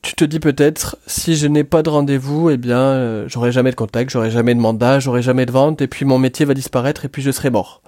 tu 0.02 0.14
te 0.14 0.24
dis 0.24 0.40
peut-être 0.40 0.96
si 1.06 1.36
je 1.36 1.46
n'ai 1.46 1.64
pas 1.64 1.82
de 1.82 1.90
rendez-vous, 1.90 2.50
eh 2.50 2.56
bien 2.56 2.78
euh, 2.78 3.28
j'aurai 3.28 3.52
jamais 3.52 3.70
de 3.70 3.76
contact, 3.76 4.10
j'aurai 4.10 4.30
jamais 4.30 4.54
de 4.54 4.60
mandat, 4.60 5.00
j'aurai 5.00 5.22
jamais 5.22 5.44
de 5.44 5.52
vente 5.52 5.82
et 5.82 5.88
puis 5.88 6.04
mon 6.04 6.18
métier 6.18 6.46
va 6.46 6.54
disparaître 6.54 7.04
et 7.04 7.08
puis 7.08 7.22
je 7.22 7.30
serai 7.30 7.50
mort. 7.50 7.82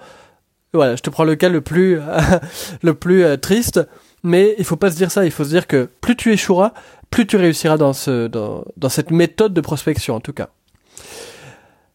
voilà, 0.73 0.95
je 0.95 1.01
te 1.01 1.09
prends 1.09 1.23
le 1.23 1.35
cas 1.35 1.49
le 1.49 1.61
plus, 1.61 1.99
euh, 2.85 3.37
triste, 3.37 3.81
mais 4.23 4.55
il 4.57 4.65
faut 4.65 4.75
pas 4.75 4.91
se 4.91 4.97
dire 4.97 5.11
ça. 5.11 5.25
Il 5.25 5.31
faut 5.31 5.43
se 5.43 5.49
dire 5.49 5.67
que 5.67 5.89
plus 6.01 6.15
tu 6.15 6.31
échoueras, 6.31 6.73
plus 7.09 7.25
tu 7.25 7.37
réussiras 7.37 7.77
dans 7.77 7.93
dans, 8.29 8.89
cette 8.89 9.11
méthode 9.11 9.53
de 9.53 9.61
prospection, 9.61 10.15
en 10.15 10.19
tout 10.19 10.33
cas. 10.33 10.49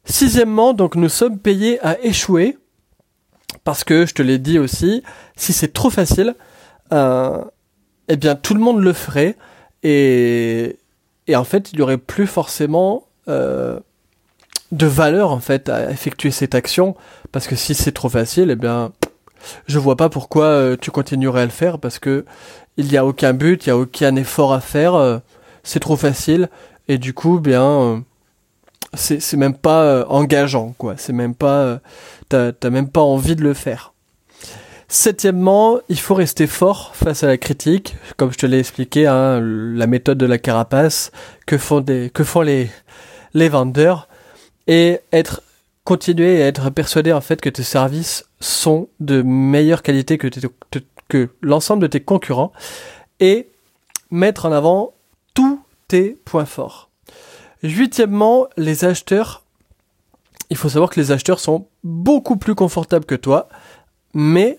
Sixièmement, 0.05 0.73
donc 0.73 0.95
nous 0.95 1.09
sommes 1.09 1.39
payés 1.39 1.81
à 1.85 2.01
échouer 2.03 2.59
parce 3.65 3.85
que 3.85 4.07
je 4.07 4.15
te 4.15 4.23
l'ai 4.23 4.39
dit 4.39 4.59
aussi, 4.59 5.03
si 5.37 5.53
c'est 5.53 5.73
trop 5.73 5.91
facile, 5.91 6.35
eh 6.91 8.17
bien 8.17 8.35
tout 8.37 8.55
le 8.55 8.61
monde 8.61 8.83
le 8.83 8.93
ferait 8.93 9.37
et, 9.83 10.79
et 11.27 11.37
en 11.37 11.45
fait 11.45 11.73
il 11.73 11.79
y 11.79 11.83
aurait 11.83 11.99
plus 11.99 12.27
forcément 12.27 13.05
euh, 13.29 13.79
de 14.73 14.87
valeur 14.87 15.31
en 15.31 15.41
fait 15.41 15.69
à 15.69 15.91
effectuer 15.91 16.31
cette 16.31 16.55
action 16.55 16.97
parce 17.33 17.47
que 17.47 17.57
si 17.57 17.75
c'est 17.75 17.93
trop 17.93 18.09
facile, 18.09 18.51
eh 18.51 18.57
bien 18.57 18.93
je 19.67 19.79
vois 19.79 19.97
pas 19.97 20.09
pourquoi 20.09 20.45
euh, 20.45 20.77
tu 20.81 20.91
continuerais 20.91 21.43
à 21.43 21.45
le 21.45 21.51
faire 21.51 21.79
parce 21.79 21.99
que 21.99 22.25
il 22.77 22.87
n'y 22.89 22.97
a 22.97 23.07
aucun 23.07 23.33
but, 23.33 23.65
il 23.65 23.69
n'y 23.69 23.73
a 23.73 23.79
aucun 23.79 24.17
effort 24.17 24.53
à 24.53 24.61
faire, 24.61 24.95
euh, 24.95 25.19
c'est 25.63 25.81
trop 25.81 25.97
facile 25.97 26.49
et 26.89 26.99
du 26.99 27.15
coup 27.15 27.39
bien 27.39 27.65
euh, 27.65 27.99
c'est 28.95 29.37
même 29.37 29.55
pas 29.55 30.07
engageant 30.09 30.75
quoi, 30.79 30.95
c'est 30.97 31.13
même 31.13 31.35
pas 31.35 31.81
t'as 32.29 32.53
même 32.71 32.89
pas 32.89 33.03
envie 33.03 33.37
de 33.37 33.43
le 33.43 33.55
faire. 33.55 33.93
Septièmement, 34.89 35.81
il 35.89 35.99
faut 35.99 36.15
rester 36.15 36.47
fort 36.47 36.95
face 36.95 37.25
à 37.25 37.27
la 37.27 37.39
critique, 37.39 37.97
comme 38.17 38.33
je 38.33 38.39
te 38.39 38.47
l'ai 38.47 38.61
expliqué, 38.61 39.07
hein, 39.07 39.41
la 39.41 39.87
méthode 39.87 40.19
de 40.19 40.27
la 40.27 40.39
carapace 40.39 41.11
que 41.47 41.59
font 41.59 41.83
les 42.41 43.49
vendeurs 43.49 44.09
et 44.67 45.01
être 45.13 45.43
continuer 45.87 46.43
à 46.43 46.49
être 46.49 46.69
persuadé 46.71 47.13
en 47.13 47.21
fait 47.21 47.41
que 47.41 47.49
tes 47.49 47.63
services 47.63 48.25
sont 48.41 48.89
de 48.99 49.23
meilleure 49.23 49.83
qualité 49.83 50.19
que 50.19 51.31
l'ensemble 51.41 51.83
de 51.83 51.87
tes 51.87 52.01
concurrents 52.01 52.53
et 53.21 53.49
mettre 54.11 54.47
en 54.47 54.53
avant 54.53 54.95
tous 55.33 55.61
tes 55.87 56.19
points 56.25 56.45
forts. 56.45 56.91
Huitièmement, 57.63 58.49
les 58.57 58.85
acheteurs. 58.85 59.45
Il 60.51 60.57
faut 60.57 60.69
savoir 60.69 60.91
que 60.91 61.01
les 61.01 61.13
acheteurs 61.13 61.41
sont 61.41 61.69
beaucoup 61.85 62.37
plus 62.37 62.55
confortables 62.55 63.05
que 63.05 63.15
toi, 63.15 63.49
mais 64.13 64.59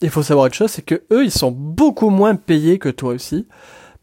il 0.00 0.10
faut 0.10 0.22
savoir 0.22 0.46
une 0.46 0.54
chose, 0.54 0.70
c'est 0.70 0.82
que 0.82 1.02
eux, 1.12 1.24
ils 1.24 1.32
sont 1.32 1.50
beaucoup 1.50 2.10
moins 2.10 2.36
payés 2.36 2.78
que 2.78 2.88
toi 2.88 3.12
aussi, 3.14 3.46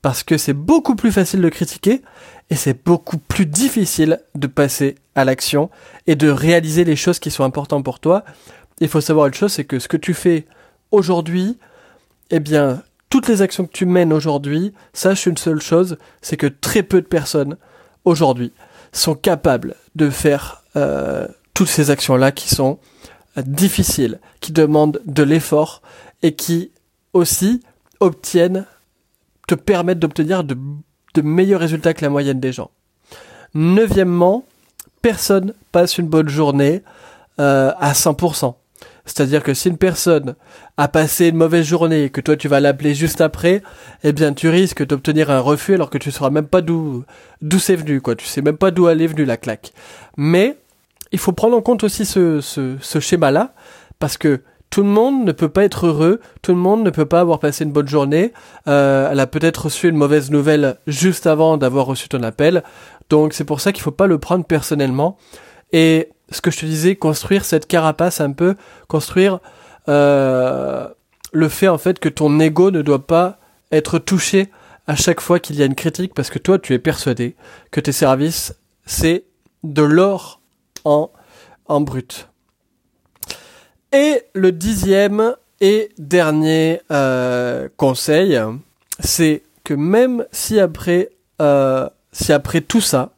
parce 0.02 0.24
que 0.24 0.38
c'est 0.38 0.54
beaucoup 0.54 0.96
plus 0.96 1.12
facile 1.12 1.42
de 1.42 1.50
critiquer 1.50 2.02
et 2.50 2.56
c'est 2.56 2.86
beaucoup 2.86 3.18
plus 3.18 3.46
difficile 3.46 4.20
de 4.36 4.48
passer 4.48 4.96
à 5.16 5.25
l'action 5.25 5.70
et 6.06 6.16
de 6.16 6.30
réaliser 6.30 6.84
les 6.84 6.96
choses 6.96 7.20
qui 7.20 7.32
sont 7.32 7.44
importantes 7.44 7.84
pour 7.84 8.00
toi. 8.00 8.24
Il 8.80 8.90
faut 8.90 9.02
savoir 9.02 9.28
une 9.28 9.34
chose, 9.34 9.54
c'est 9.54 9.64
que 9.64 9.80
ce 9.80 9.88
que 9.88 9.98
tu 9.98 10.14
fais 10.14 10.46
aujourd'hui, 10.92 11.58
eh 12.30 12.40
bien, 12.40 12.84
toutes 13.10 13.28
les 13.28 13.42
actions 13.42 13.66
que 13.66 13.72
tu 13.72 13.86
mènes 13.86 14.12
aujourd'hui, 14.12 14.74
sache 14.94 15.25
une 15.25 15.38
seule 15.38 15.62
chose, 15.62 15.98
c'est 16.22 16.38
que 16.38 16.48
très 16.48 16.84
peu 16.84 17.02
de 17.02 17.08
personnes 17.08 17.58
aujourd'hui 18.04 18.52
sont 18.92 19.16
capables 19.16 19.75
de 19.96 20.10
faire 20.10 20.64
euh, 20.75 21.28
toutes 21.54 21.70
ces 21.70 21.90
actions-là 21.90 22.32
qui 22.32 22.54
sont 22.54 22.80
difficiles, 23.44 24.20
qui 24.39 24.51
demandent 24.51 25.01
de 25.06 25.24
l'effort 25.24 25.82
et 26.22 26.36
qui 26.36 26.72
aussi 27.13 27.62
obtiennent, 28.00 28.65
te 29.48 29.56
permettent 29.56 30.00
d'obtenir 30.00 30.44
de 30.44 30.58
de 31.15 31.22
meilleurs 31.22 31.62
résultats 31.62 31.94
que 31.94 32.04
la 32.04 32.10
moyenne 32.10 32.39
des 32.39 32.51
gens. 32.51 32.70
Neuvièmement, 33.56 34.46
personne 35.01 35.54
passe 35.72 35.98
une 35.98 36.08
bonne 36.08 36.30
journée 36.30 36.84
euh, 37.39 37.72
à 37.80 37.94
100%. 37.94 38.56
C'est-à-dire 39.06 39.44
que 39.44 39.54
si 39.54 39.70
une 39.70 39.77
personne 39.77 40.36
a 40.77 40.88
passé 40.88 41.27
une 41.27 41.38
mauvaise 41.38 41.65
journée 41.65 42.06
et 42.06 42.10
que 42.10 42.22
toi 42.22 42.36
tu 42.36 42.48
vas 42.48 42.60
l'appeler 42.60 42.96
juste 42.96 43.22
après, 43.22 43.62
eh 44.04 44.13
bien 44.13 44.34
tu 44.34 44.50
risques 44.50 44.86
d'obtenir 44.86 45.30
un 45.30 45.39
refus 45.39 45.75
alors 45.75 45.91
que 45.91 46.00
tu 46.00 46.12
sauras 46.12 46.32
même 46.32 46.48
pas 46.48 46.62
d'où 46.62 47.04
d'où 47.41 47.60
c'est 47.60 47.76
venu 47.76 48.02
quoi. 48.02 48.15
Tu 48.15 48.26
sais 48.26 48.41
même 48.41 48.58
pas 48.58 48.71
d'où 48.71 48.89
elle 48.89 49.02
est 49.02 49.08
venue 49.08 49.26
la 49.26 49.38
claque. 49.38 49.74
Mais 50.17 50.58
il 51.12 51.20
faut 51.20 51.32
prendre 51.32 51.56
en 51.56 51.62
compte 51.62 51.84
aussi 51.84 52.06
ce, 52.06 52.41
ce, 52.41 53.00
schéma-là 53.00 53.54
parce 54.00 54.18
que 54.18 54.41
tout 54.70 54.84
le 54.84 54.89
monde 54.89 55.26
ne 55.26 55.32
peut 55.32 55.50
pas 55.50 55.63
être 55.63 55.88
heureux, 55.88 56.20
tout 56.41 56.52
le 56.52 56.58
monde 56.58 56.84
ne 56.84 56.89
peut 56.89 57.06
pas 57.06 57.22
avoir 57.22 57.39
passé 57.39 57.63
une 57.63 57.72
bonne 57.72 57.88
journée. 57.88 58.34
Euh, 58.68 59.10
elle 59.12 59.20
a 59.20 59.28
peut-être 59.28 59.65
reçu 59.65 59.88
une 59.88 59.96
mauvaise 59.96 60.32
nouvelle 60.32 60.78
juste 60.88 61.28
avant 61.28 61.58
d'avoir 61.58 61.86
reçu 61.86 62.10
ton 62.10 62.24
appel. 62.24 62.63
Donc 63.10 63.34
c'est 63.34 63.46
pour 63.46 63.62
ça 63.62 63.72
qu'il 63.72 63.84
faut 63.84 63.91
pas 63.91 64.08
le 64.08 64.18
prendre 64.18 64.44
personnellement. 64.44 65.18
Et 65.72 66.10
ce 66.32 66.41
que 66.41 66.52
je 66.52 66.60
te 66.60 66.65
disais, 66.65 66.96
construire 66.96 67.46
cette 67.46 67.68
carapace 67.68 68.20
un 68.20 68.32
peu, 68.32 68.56
construire 68.88 69.39
euh, 69.88 70.88
le 71.32 71.50
fait 71.50 71.68
en 71.68 71.78
fait 71.78 72.00
que 72.00 72.10
ton 72.10 72.39
ego 72.39 72.72
ne 72.72 72.82
doit 72.82 73.06
pas 73.06 73.39
être 73.72 74.00
touché 74.00 74.50
à 74.88 74.96
chaque 74.96 75.22
fois 75.22 75.39
qu'il 75.39 75.56
y 75.56 75.62
a 75.62 75.65
une 75.65 75.76
critique 75.76 76.13
parce 76.13 76.30
que 76.30 76.39
toi 76.39 76.60
tu 76.60 76.74
es 76.74 76.80
persuadé 76.80 77.36
que 77.72 77.80
tes 77.80 77.91
services 77.91 78.56
c'est 78.86 79.26
de 79.63 79.82
l'or 79.82 80.41
en, 80.86 81.12
brut. 81.82 82.30
Et 83.91 84.24
le 84.34 84.52
dixième 84.52 85.36
et 85.62 85.89
dernier 85.98 86.82
euh, 86.91 87.67
conseil, 87.78 88.39
c'est 89.00 89.43
que 89.63 89.74
même 89.74 90.26
si 90.32 90.60
après, 90.60 91.10
euh, 91.41 91.89
si 92.12 92.32
après 92.32 92.62
tout 92.62 92.82
ça, 92.82 93.12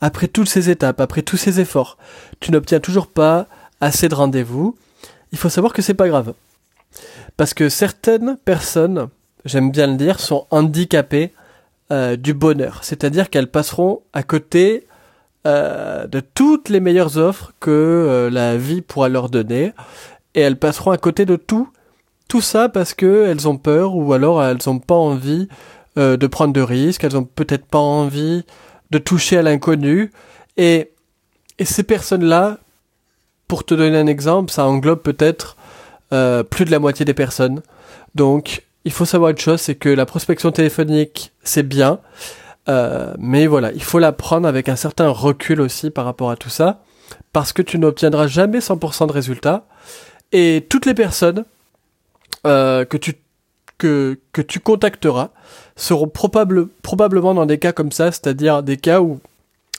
après 0.00 0.28
toutes 0.28 0.48
ces 0.48 0.70
étapes, 0.70 1.00
après 1.00 1.22
tous 1.22 1.36
ces 1.36 1.60
efforts, 1.60 1.96
tu 2.40 2.52
n'obtiens 2.52 2.80
toujours 2.80 3.06
pas 3.06 3.46
assez 3.80 4.08
de 4.08 4.14
rendez-vous, 4.14 4.76
il 5.32 5.38
faut 5.38 5.48
savoir 5.48 5.72
que 5.72 5.82
c'est 5.82 5.94
pas 5.94 6.08
grave. 6.08 6.34
Parce 7.36 7.54
que 7.54 7.68
certaines 7.68 8.36
personnes, 8.44 9.08
j'aime 9.44 9.70
bien 9.70 9.86
le 9.86 9.96
dire, 9.96 10.20
sont 10.20 10.46
handicapées 10.50 11.32
euh, 11.90 12.16
du 12.16 12.34
bonheur. 12.34 12.80
C'est-à-dire 12.82 13.30
qu'elles 13.30 13.50
passeront 13.50 14.02
à 14.12 14.22
côté 14.22 14.86
de 15.44 16.20
toutes 16.34 16.68
les 16.70 16.80
meilleures 16.80 17.18
offres 17.18 17.52
que 17.60 18.28
la 18.32 18.56
vie 18.56 18.80
pourra 18.80 19.08
leur 19.08 19.28
donner. 19.28 19.72
Et 20.34 20.40
elles 20.40 20.58
passeront 20.58 20.90
à 20.90 20.98
côté 20.98 21.26
de 21.26 21.36
tout, 21.36 21.68
tout 22.28 22.40
ça 22.40 22.68
parce 22.68 22.94
que 22.94 23.26
elles 23.26 23.46
ont 23.48 23.56
peur 23.56 23.94
ou 23.94 24.12
alors 24.12 24.42
elles 24.42 24.58
n'ont 24.66 24.78
pas 24.78 24.94
envie 24.94 25.48
euh, 25.96 26.16
de 26.16 26.26
prendre 26.26 26.52
de 26.52 26.60
risques, 26.60 27.04
elles 27.04 27.16
ont 27.16 27.24
peut-être 27.24 27.66
pas 27.66 27.78
envie 27.78 28.44
de 28.90 28.98
toucher 28.98 29.36
à 29.36 29.42
l'inconnu. 29.42 30.10
Et 30.56 30.90
et 31.60 31.64
ces 31.64 31.84
personnes-là, 31.84 32.58
pour 33.46 33.64
te 33.64 33.74
donner 33.74 33.96
un 33.96 34.08
exemple, 34.08 34.50
ça 34.50 34.66
englobe 34.66 35.02
peut-être 35.02 35.56
euh, 36.12 36.42
plus 36.42 36.64
de 36.64 36.72
la 36.72 36.80
moitié 36.80 37.04
des 37.04 37.14
personnes. 37.14 37.62
Donc, 38.16 38.64
il 38.84 38.90
faut 38.90 39.04
savoir 39.04 39.30
une 39.30 39.38
chose, 39.38 39.60
c'est 39.60 39.76
que 39.76 39.88
la 39.88 40.04
prospection 40.04 40.50
téléphonique, 40.50 41.32
c'est 41.44 41.62
bien, 41.62 42.00
euh, 42.68 43.14
mais 43.18 43.46
voilà, 43.46 43.72
il 43.72 43.82
faut 43.82 43.98
la 43.98 44.12
prendre 44.12 44.48
avec 44.48 44.68
un 44.68 44.76
certain 44.76 45.08
recul 45.08 45.60
aussi 45.60 45.90
par 45.90 46.04
rapport 46.04 46.30
à 46.30 46.36
tout 46.36 46.48
ça, 46.48 46.82
parce 47.32 47.52
que 47.52 47.62
tu 47.62 47.78
n'obtiendras 47.78 48.26
jamais 48.26 48.58
100% 48.58 49.06
de 49.06 49.12
résultats, 49.12 49.66
et 50.32 50.66
toutes 50.68 50.86
les 50.86 50.94
personnes 50.94 51.44
euh, 52.46 52.84
que 52.84 52.96
tu 52.96 53.14
que, 53.76 54.18
que 54.32 54.40
tu 54.40 54.60
contacteras 54.60 55.30
seront 55.76 56.06
probable, 56.08 56.68
probablement 56.82 57.34
dans 57.34 57.44
des 57.44 57.58
cas 57.58 57.72
comme 57.72 57.90
ça, 57.90 58.12
c'est-à-dire 58.12 58.62
des 58.62 58.76
cas 58.76 59.00
où, 59.00 59.20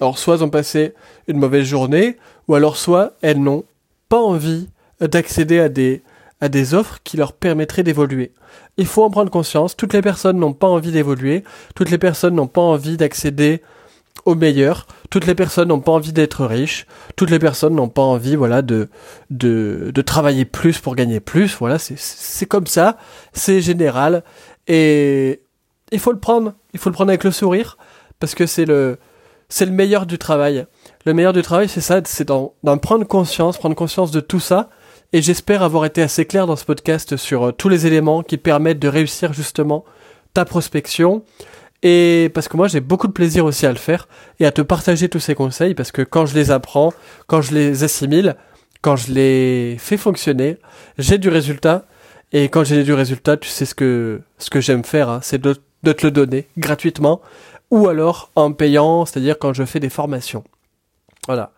alors 0.01 0.17
soit 0.17 0.35
elles 0.35 0.43
ont 0.43 0.49
passé 0.49 0.93
une 1.27 1.37
mauvaise 1.37 1.65
journée, 1.65 2.17
ou 2.47 2.55
alors 2.55 2.75
soit 2.75 3.13
elles 3.21 3.41
n'ont 3.41 3.63
pas 4.09 4.19
envie 4.19 4.67
d'accéder 4.99 5.59
à 5.59 5.69
des, 5.69 6.01
à 6.45 6.49
des 6.49 6.73
offres 6.73 6.99
qui 7.03 7.17
leur 7.17 7.33
permettraient 7.33 7.83
d'évoluer. 7.83 8.31
Il 8.77 8.85
faut 8.85 9.03
en 9.03 9.09
prendre 9.09 9.31
conscience, 9.31 9.75
toutes 9.75 9.93
les 9.93 10.01
personnes 10.01 10.37
n'ont 10.37 10.53
pas 10.53 10.67
envie 10.67 10.91
d'évoluer, 10.91 11.43
toutes 11.75 11.89
les 11.89 11.97
personnes 11.97 12.35
n'ont 12.35 12.47
pas 12.47 12.61
envie 12.61 12.97
d'accéder 12.97 13.61
au 14.25 14.35
meilleur. 14.35 14.87
Toutes 15.09 15.25
les 15.27 15.35
personnes 15.35 15.67
n'ont 15.69 15.79
pas 15.79 15.91
envie 15.91 16.13
d'être 16.13 16.45
riches. 16.45 16.87
Toutes 17.15 17.29
les 17.29 17.39
personnes 17.39 17.75
n'ont 17.75 17.89
pas 17.89 18.01
envie, 18.01 18.35
voilà, 18.35 18.61
de, 18.61 18.89
de, 19.29 19.91
de 19.93 20.01
travailler 20.01 20.45
plus 20.45 20.79
pour 20.79 20.95
gagner 20.95 21.19
plus. 21.19 21.55
Voilà, 21.57 21.77
c'est, 21.79 22.45
comme 22.45 22.67
ça. 22.67 22.97
C'est 23.33 23.61
général. 23.61 24.23
Et 24.67 25.41
il 25.91 25.99
faut 25.99 26.11
le 26.11 26.19
prendre. 26.19 26.53
Il 26.73 26.79
faut 26.79 26.89
le 26.89 26.95
prendre 26.95 27.09
avec 27.09 27.23
le 27.23 27.31
sourire. 27.31 27.77
Parce 28.19 28.33
que 28.33 28.45
c'est 28.45 28.65
le, 28.65 28.97
c'est 29.49 29.65
le 29.65 29.71
meilleur 29.71 30.05
du 30.05 30.17
travail. 30.17 30.65
Le 31.05 31.13
meilleur 31.13 31.33
du 31.33 31.43
travail, 31.43 31.69
c'est 31.69 31.81
ça, 31.81 32.01
c'est 32.05 32.27
d'en 32.27 32.53
prendre 32.81 33.05
conscience, 33.05 33.57
prendre 33.57 33.75
conscience 33.75 34.11
de 34.11 34.21
tout 34.21 34.39
ça. 34.39 34.69
Et 35.15 35.21
j'espère 35.21 35.63
avoir 35.63 35.85
été 35.85 36.01
assez 36.01 36.25
clair 36.25 36.45
dans 36.45 36.57
ce 36.57 36.65
podcast 36.65 37.15
sur 37.15 37.43
euh, 37.43 37.51
tous 37.53 37.69
les 37.69 37.87
éléments 37.87 38.21
qui 38.21 38.35
permettent 38.35 38.79
de 38.79 38.89
réussir 38.89 39.31
justement 39.31 39.85
ta 40.33 40.43
prospection. 40.43 41.23
Et 41.83 42.29
parce 42.33 42.49
que 42.49 42.57
moi 42.57 42.67
j'ai 42.67 42.81
beaucoup 42.81 43.07
de 43.07 43.13
plaisir 43.13 43.45
aussi 43.45 43.65
à 43.65 43.69
le 43.69 43.77
faire 43.77 44.09
et 44.41 44.45
à 44.45 44.51
te 44.51 44.61
partager 44.61 45.07
tous 45.07 45.21
ces 45.21 45.33
conseils 45.33 45.73
parce 45.73 45.93
que 45.93 46.01
quand 46.01 46.25
je 46.25 46.35
les 46.35 46.51
apprends, 46.51 46.91
quand 47.27 47.39
je 47.39 47.53
les 47.53 47.85
assimile, 47.85 48.35
quand 48.81 48.97
je 48.97 49.13
les 49.13 49.77
fais 49.79 49.95
fonctionner, 49.95 50.57
j'ai 50.97 51.17
du 51.17 51.29
résultat. 51.29 51.85
Et 52.33 52.49
quand 52.49 52.65
j'ai 52.65 52.83
du 52.83 52.91
résultat, 52.91 53.37
tu 53.37 53.47
sais 53.47 53.63
ce 53.63 53.73
que 53.73 54.19
ce 54.37 54.49
que 54.49 54.59
j'aime 54.59 54.83
faire, 54.83 55.07
hein, 55.07 55.21
c'est 55.23 55.39
de, 55.39 55.55
de 55.83 55.91
te 55.93 56.05
le 56.05 56.11
donner 56.11 56.49
gratuitement 56.57 57.21
ou 57.71 57.87
alors 57.87 58.31
en 58.35 58.51
payant, 58.51 59.05
c'est-à-dire 59.05 59.39
quand 59.39 59.53
je 59.53 59.63
fais 59.63 59.79
des 59.79 59.87
formations. 59.89 60.43
Voilà. 61.25 61.53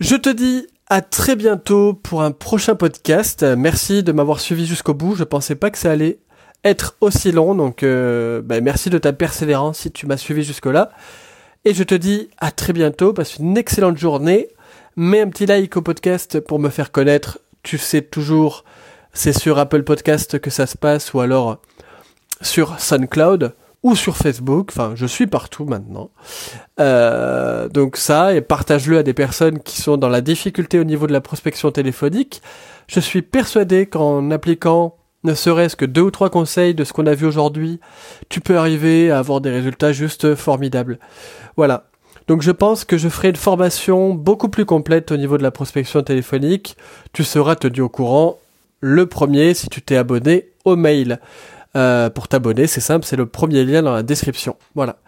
Je 0.00 0.16
te 0.16 0.30
dis 0.30 0.66
à 0.92 1.00
très 1.00 1.36
bientôt 1.36 1.94
pour 1.94 2.20
un 2.22 2.32
prochain 2.32 2.74
podcast. 2.74 3.42
Merci 3.56 4.02
de 4.02 4.12
m'avoir 4.12 4.40
suivi 4.40 4.66
jusqu'au 4.66 4.92
bout. 4.92 5.14
Je 5.14 5.24
pensais 5.24 5.54
pas 5.54 5.70
que 5.70 5.78
ça 5.78 5.90
allait 5.90 6.18
être 6.64 6.98
aussi 7.00 7.32
long, 7.32 7.54
donc 7.54 7.82
euh, 7.82 8.42
ben, 8.42 8.62
merci 8.62 8.90
de 8.90 8.98
ta 8.98 9.14
persévérance 9.14 9.78
si 9.78 9.90
tu 9.90 10.06
m'as 10.06 10.18
suivi 10.18 10.42
jusque-là. 10.42 10.90
Et 11.64 11.72
je 11.72 11.82
te 11.82 11.94
dis 11.94 12.28
à 12.36 12.50
très 12.50 12.74
bientôt, 12.74 13.14
passe 13.14 13.38
une 13.38 13.56
excellente 13.56 13.96
journée. 13.96 14.48
Mets 14.96 15.22
un 15.22 15.30
petit 15.30 15.46
like 15.46 15.74
au 15.78 15.80
podcast 15.80 16.40
pour 16.40 16.58
me 16.58 16.68
faire 16.68 16.92
connaître. 16.92 17.38
Tu 17.62 17.78
sais 17.78 18.02
toujours, 18.02 18.62
c'est 19.14 19.32
sur 19.32 19.58
Apple 19.58 19.84
Podcast 19.84 20.40
que 20.40 20.50
ça 20.50 20.66
se 20.66 20.76
passe 20.76 21.14
ou 21.14 21.20
alors 21.20 21.62
sur 22.42 22.78
SoundCloud 22.78 23.54
ou 23.82 23.96
sur 23.96 24.16
Facebook. 24.16 24.68
Enfin, 24.70 24.92
je 24.94 25.06
suis 25.06 25.26
partout 25.26 25.64
maintenant. 25.64 26.10
Euh, 26.80 27.68
donc 27.68 27.96
ça, 27.96 28.34
et 28.34 28.40
partage-le 28.40 28.98
à 28.98 29.02
des 29.02 29.14
personnes 29.14 29.58
qui 29.58 29.80
sont 29.80 29.96
dans 29.96 30.08
la 30.08 30.20
difficulté 30.20 30.78
au 30.78 30.84
niveau 30.84 31.06
de 31.06 31.12
la 31.12 31.20
prospection 31.20 31.70
téléphonique. 31.70 32.42
Je 32.86 33.00
suis 33.00 33.22
persuadé 33.22 33.86
qu'en 33.86 34.30
appliquant 34.30 34.96
ne 35.24 35.34
serait-ce 35.34 35.76
que 35.76 35.84
deux 35.84 36.02
ou 36.02 36.10
trois 36.10 36.30
conseils 36.30 36.74
de 36.74 36.84
ce 36.84 36.92
qu'on 36.92 37.06
a 37.06 37.14
vu 37.14 37.26
aujourd'hui, 37.26 37.80
tu 38.28 38.40
peux 38.40 38.58
arriver 38.58 39.10
à 39.10 39.18
avoir 39.18 39.40
des 39.40 39.50
résultats 39.50 39.92
juste 39.92 40.34
formidables. 40.34 40.98
Voilà. 41.56 41.84
Donc 42.28 42.42
je 42.42 42.50
pense 42.50 42.84
que 42.84 42.98
je 42.98 43.08
ferai 43.08 43.30
une 43.30 43.36
formation 43.36 44.14
beaucoup 44.14 44.48
plus 44.48 44.64
complète 44.64 45.12
au 45.12 45.16
niveau 45.16 45.38
de 45.38 45.42
la 45.42 45.50
prospection 45.50 46.02
téléphonique. 46.02 46.76
Tu 47.12 47.24
seras 47.24 47.56
tenu 47.56 47.80
au 47.80 47.88
courant 47.88 48.38
le 48.80 49.06
premier 49.06 49.54
si 49.54 49.68
tu 49.68 49.82
t'es 49.82 49.96
abonné 49.96 50.48
au 50.64 50.76
mail. 50.76 51.20
Euh, 51.76 52.10
pour 52.10 52.28
t'abonner, 52.28 52.66
c'est 52.66 52.80
simple, 52.80 53.06
c'est 53.06 53.16
le 53.16 53.26
premier 53.26 53.64
lien 53.64 53.82
dans 53.82 53.94
la 53.94 54.02
description. 54.02 54.56
Voilà. 54.74 54.98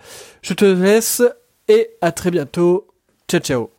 Je 0.43 0.55
te 0.55 0.65
laisse 0.65 1.23
et 1.69 1.91
à 2.01 2.13
très 2.13 2.31
bientôt. 2.31 2.89
Ciao 3.29 3.41
ciao. 3.41 3.74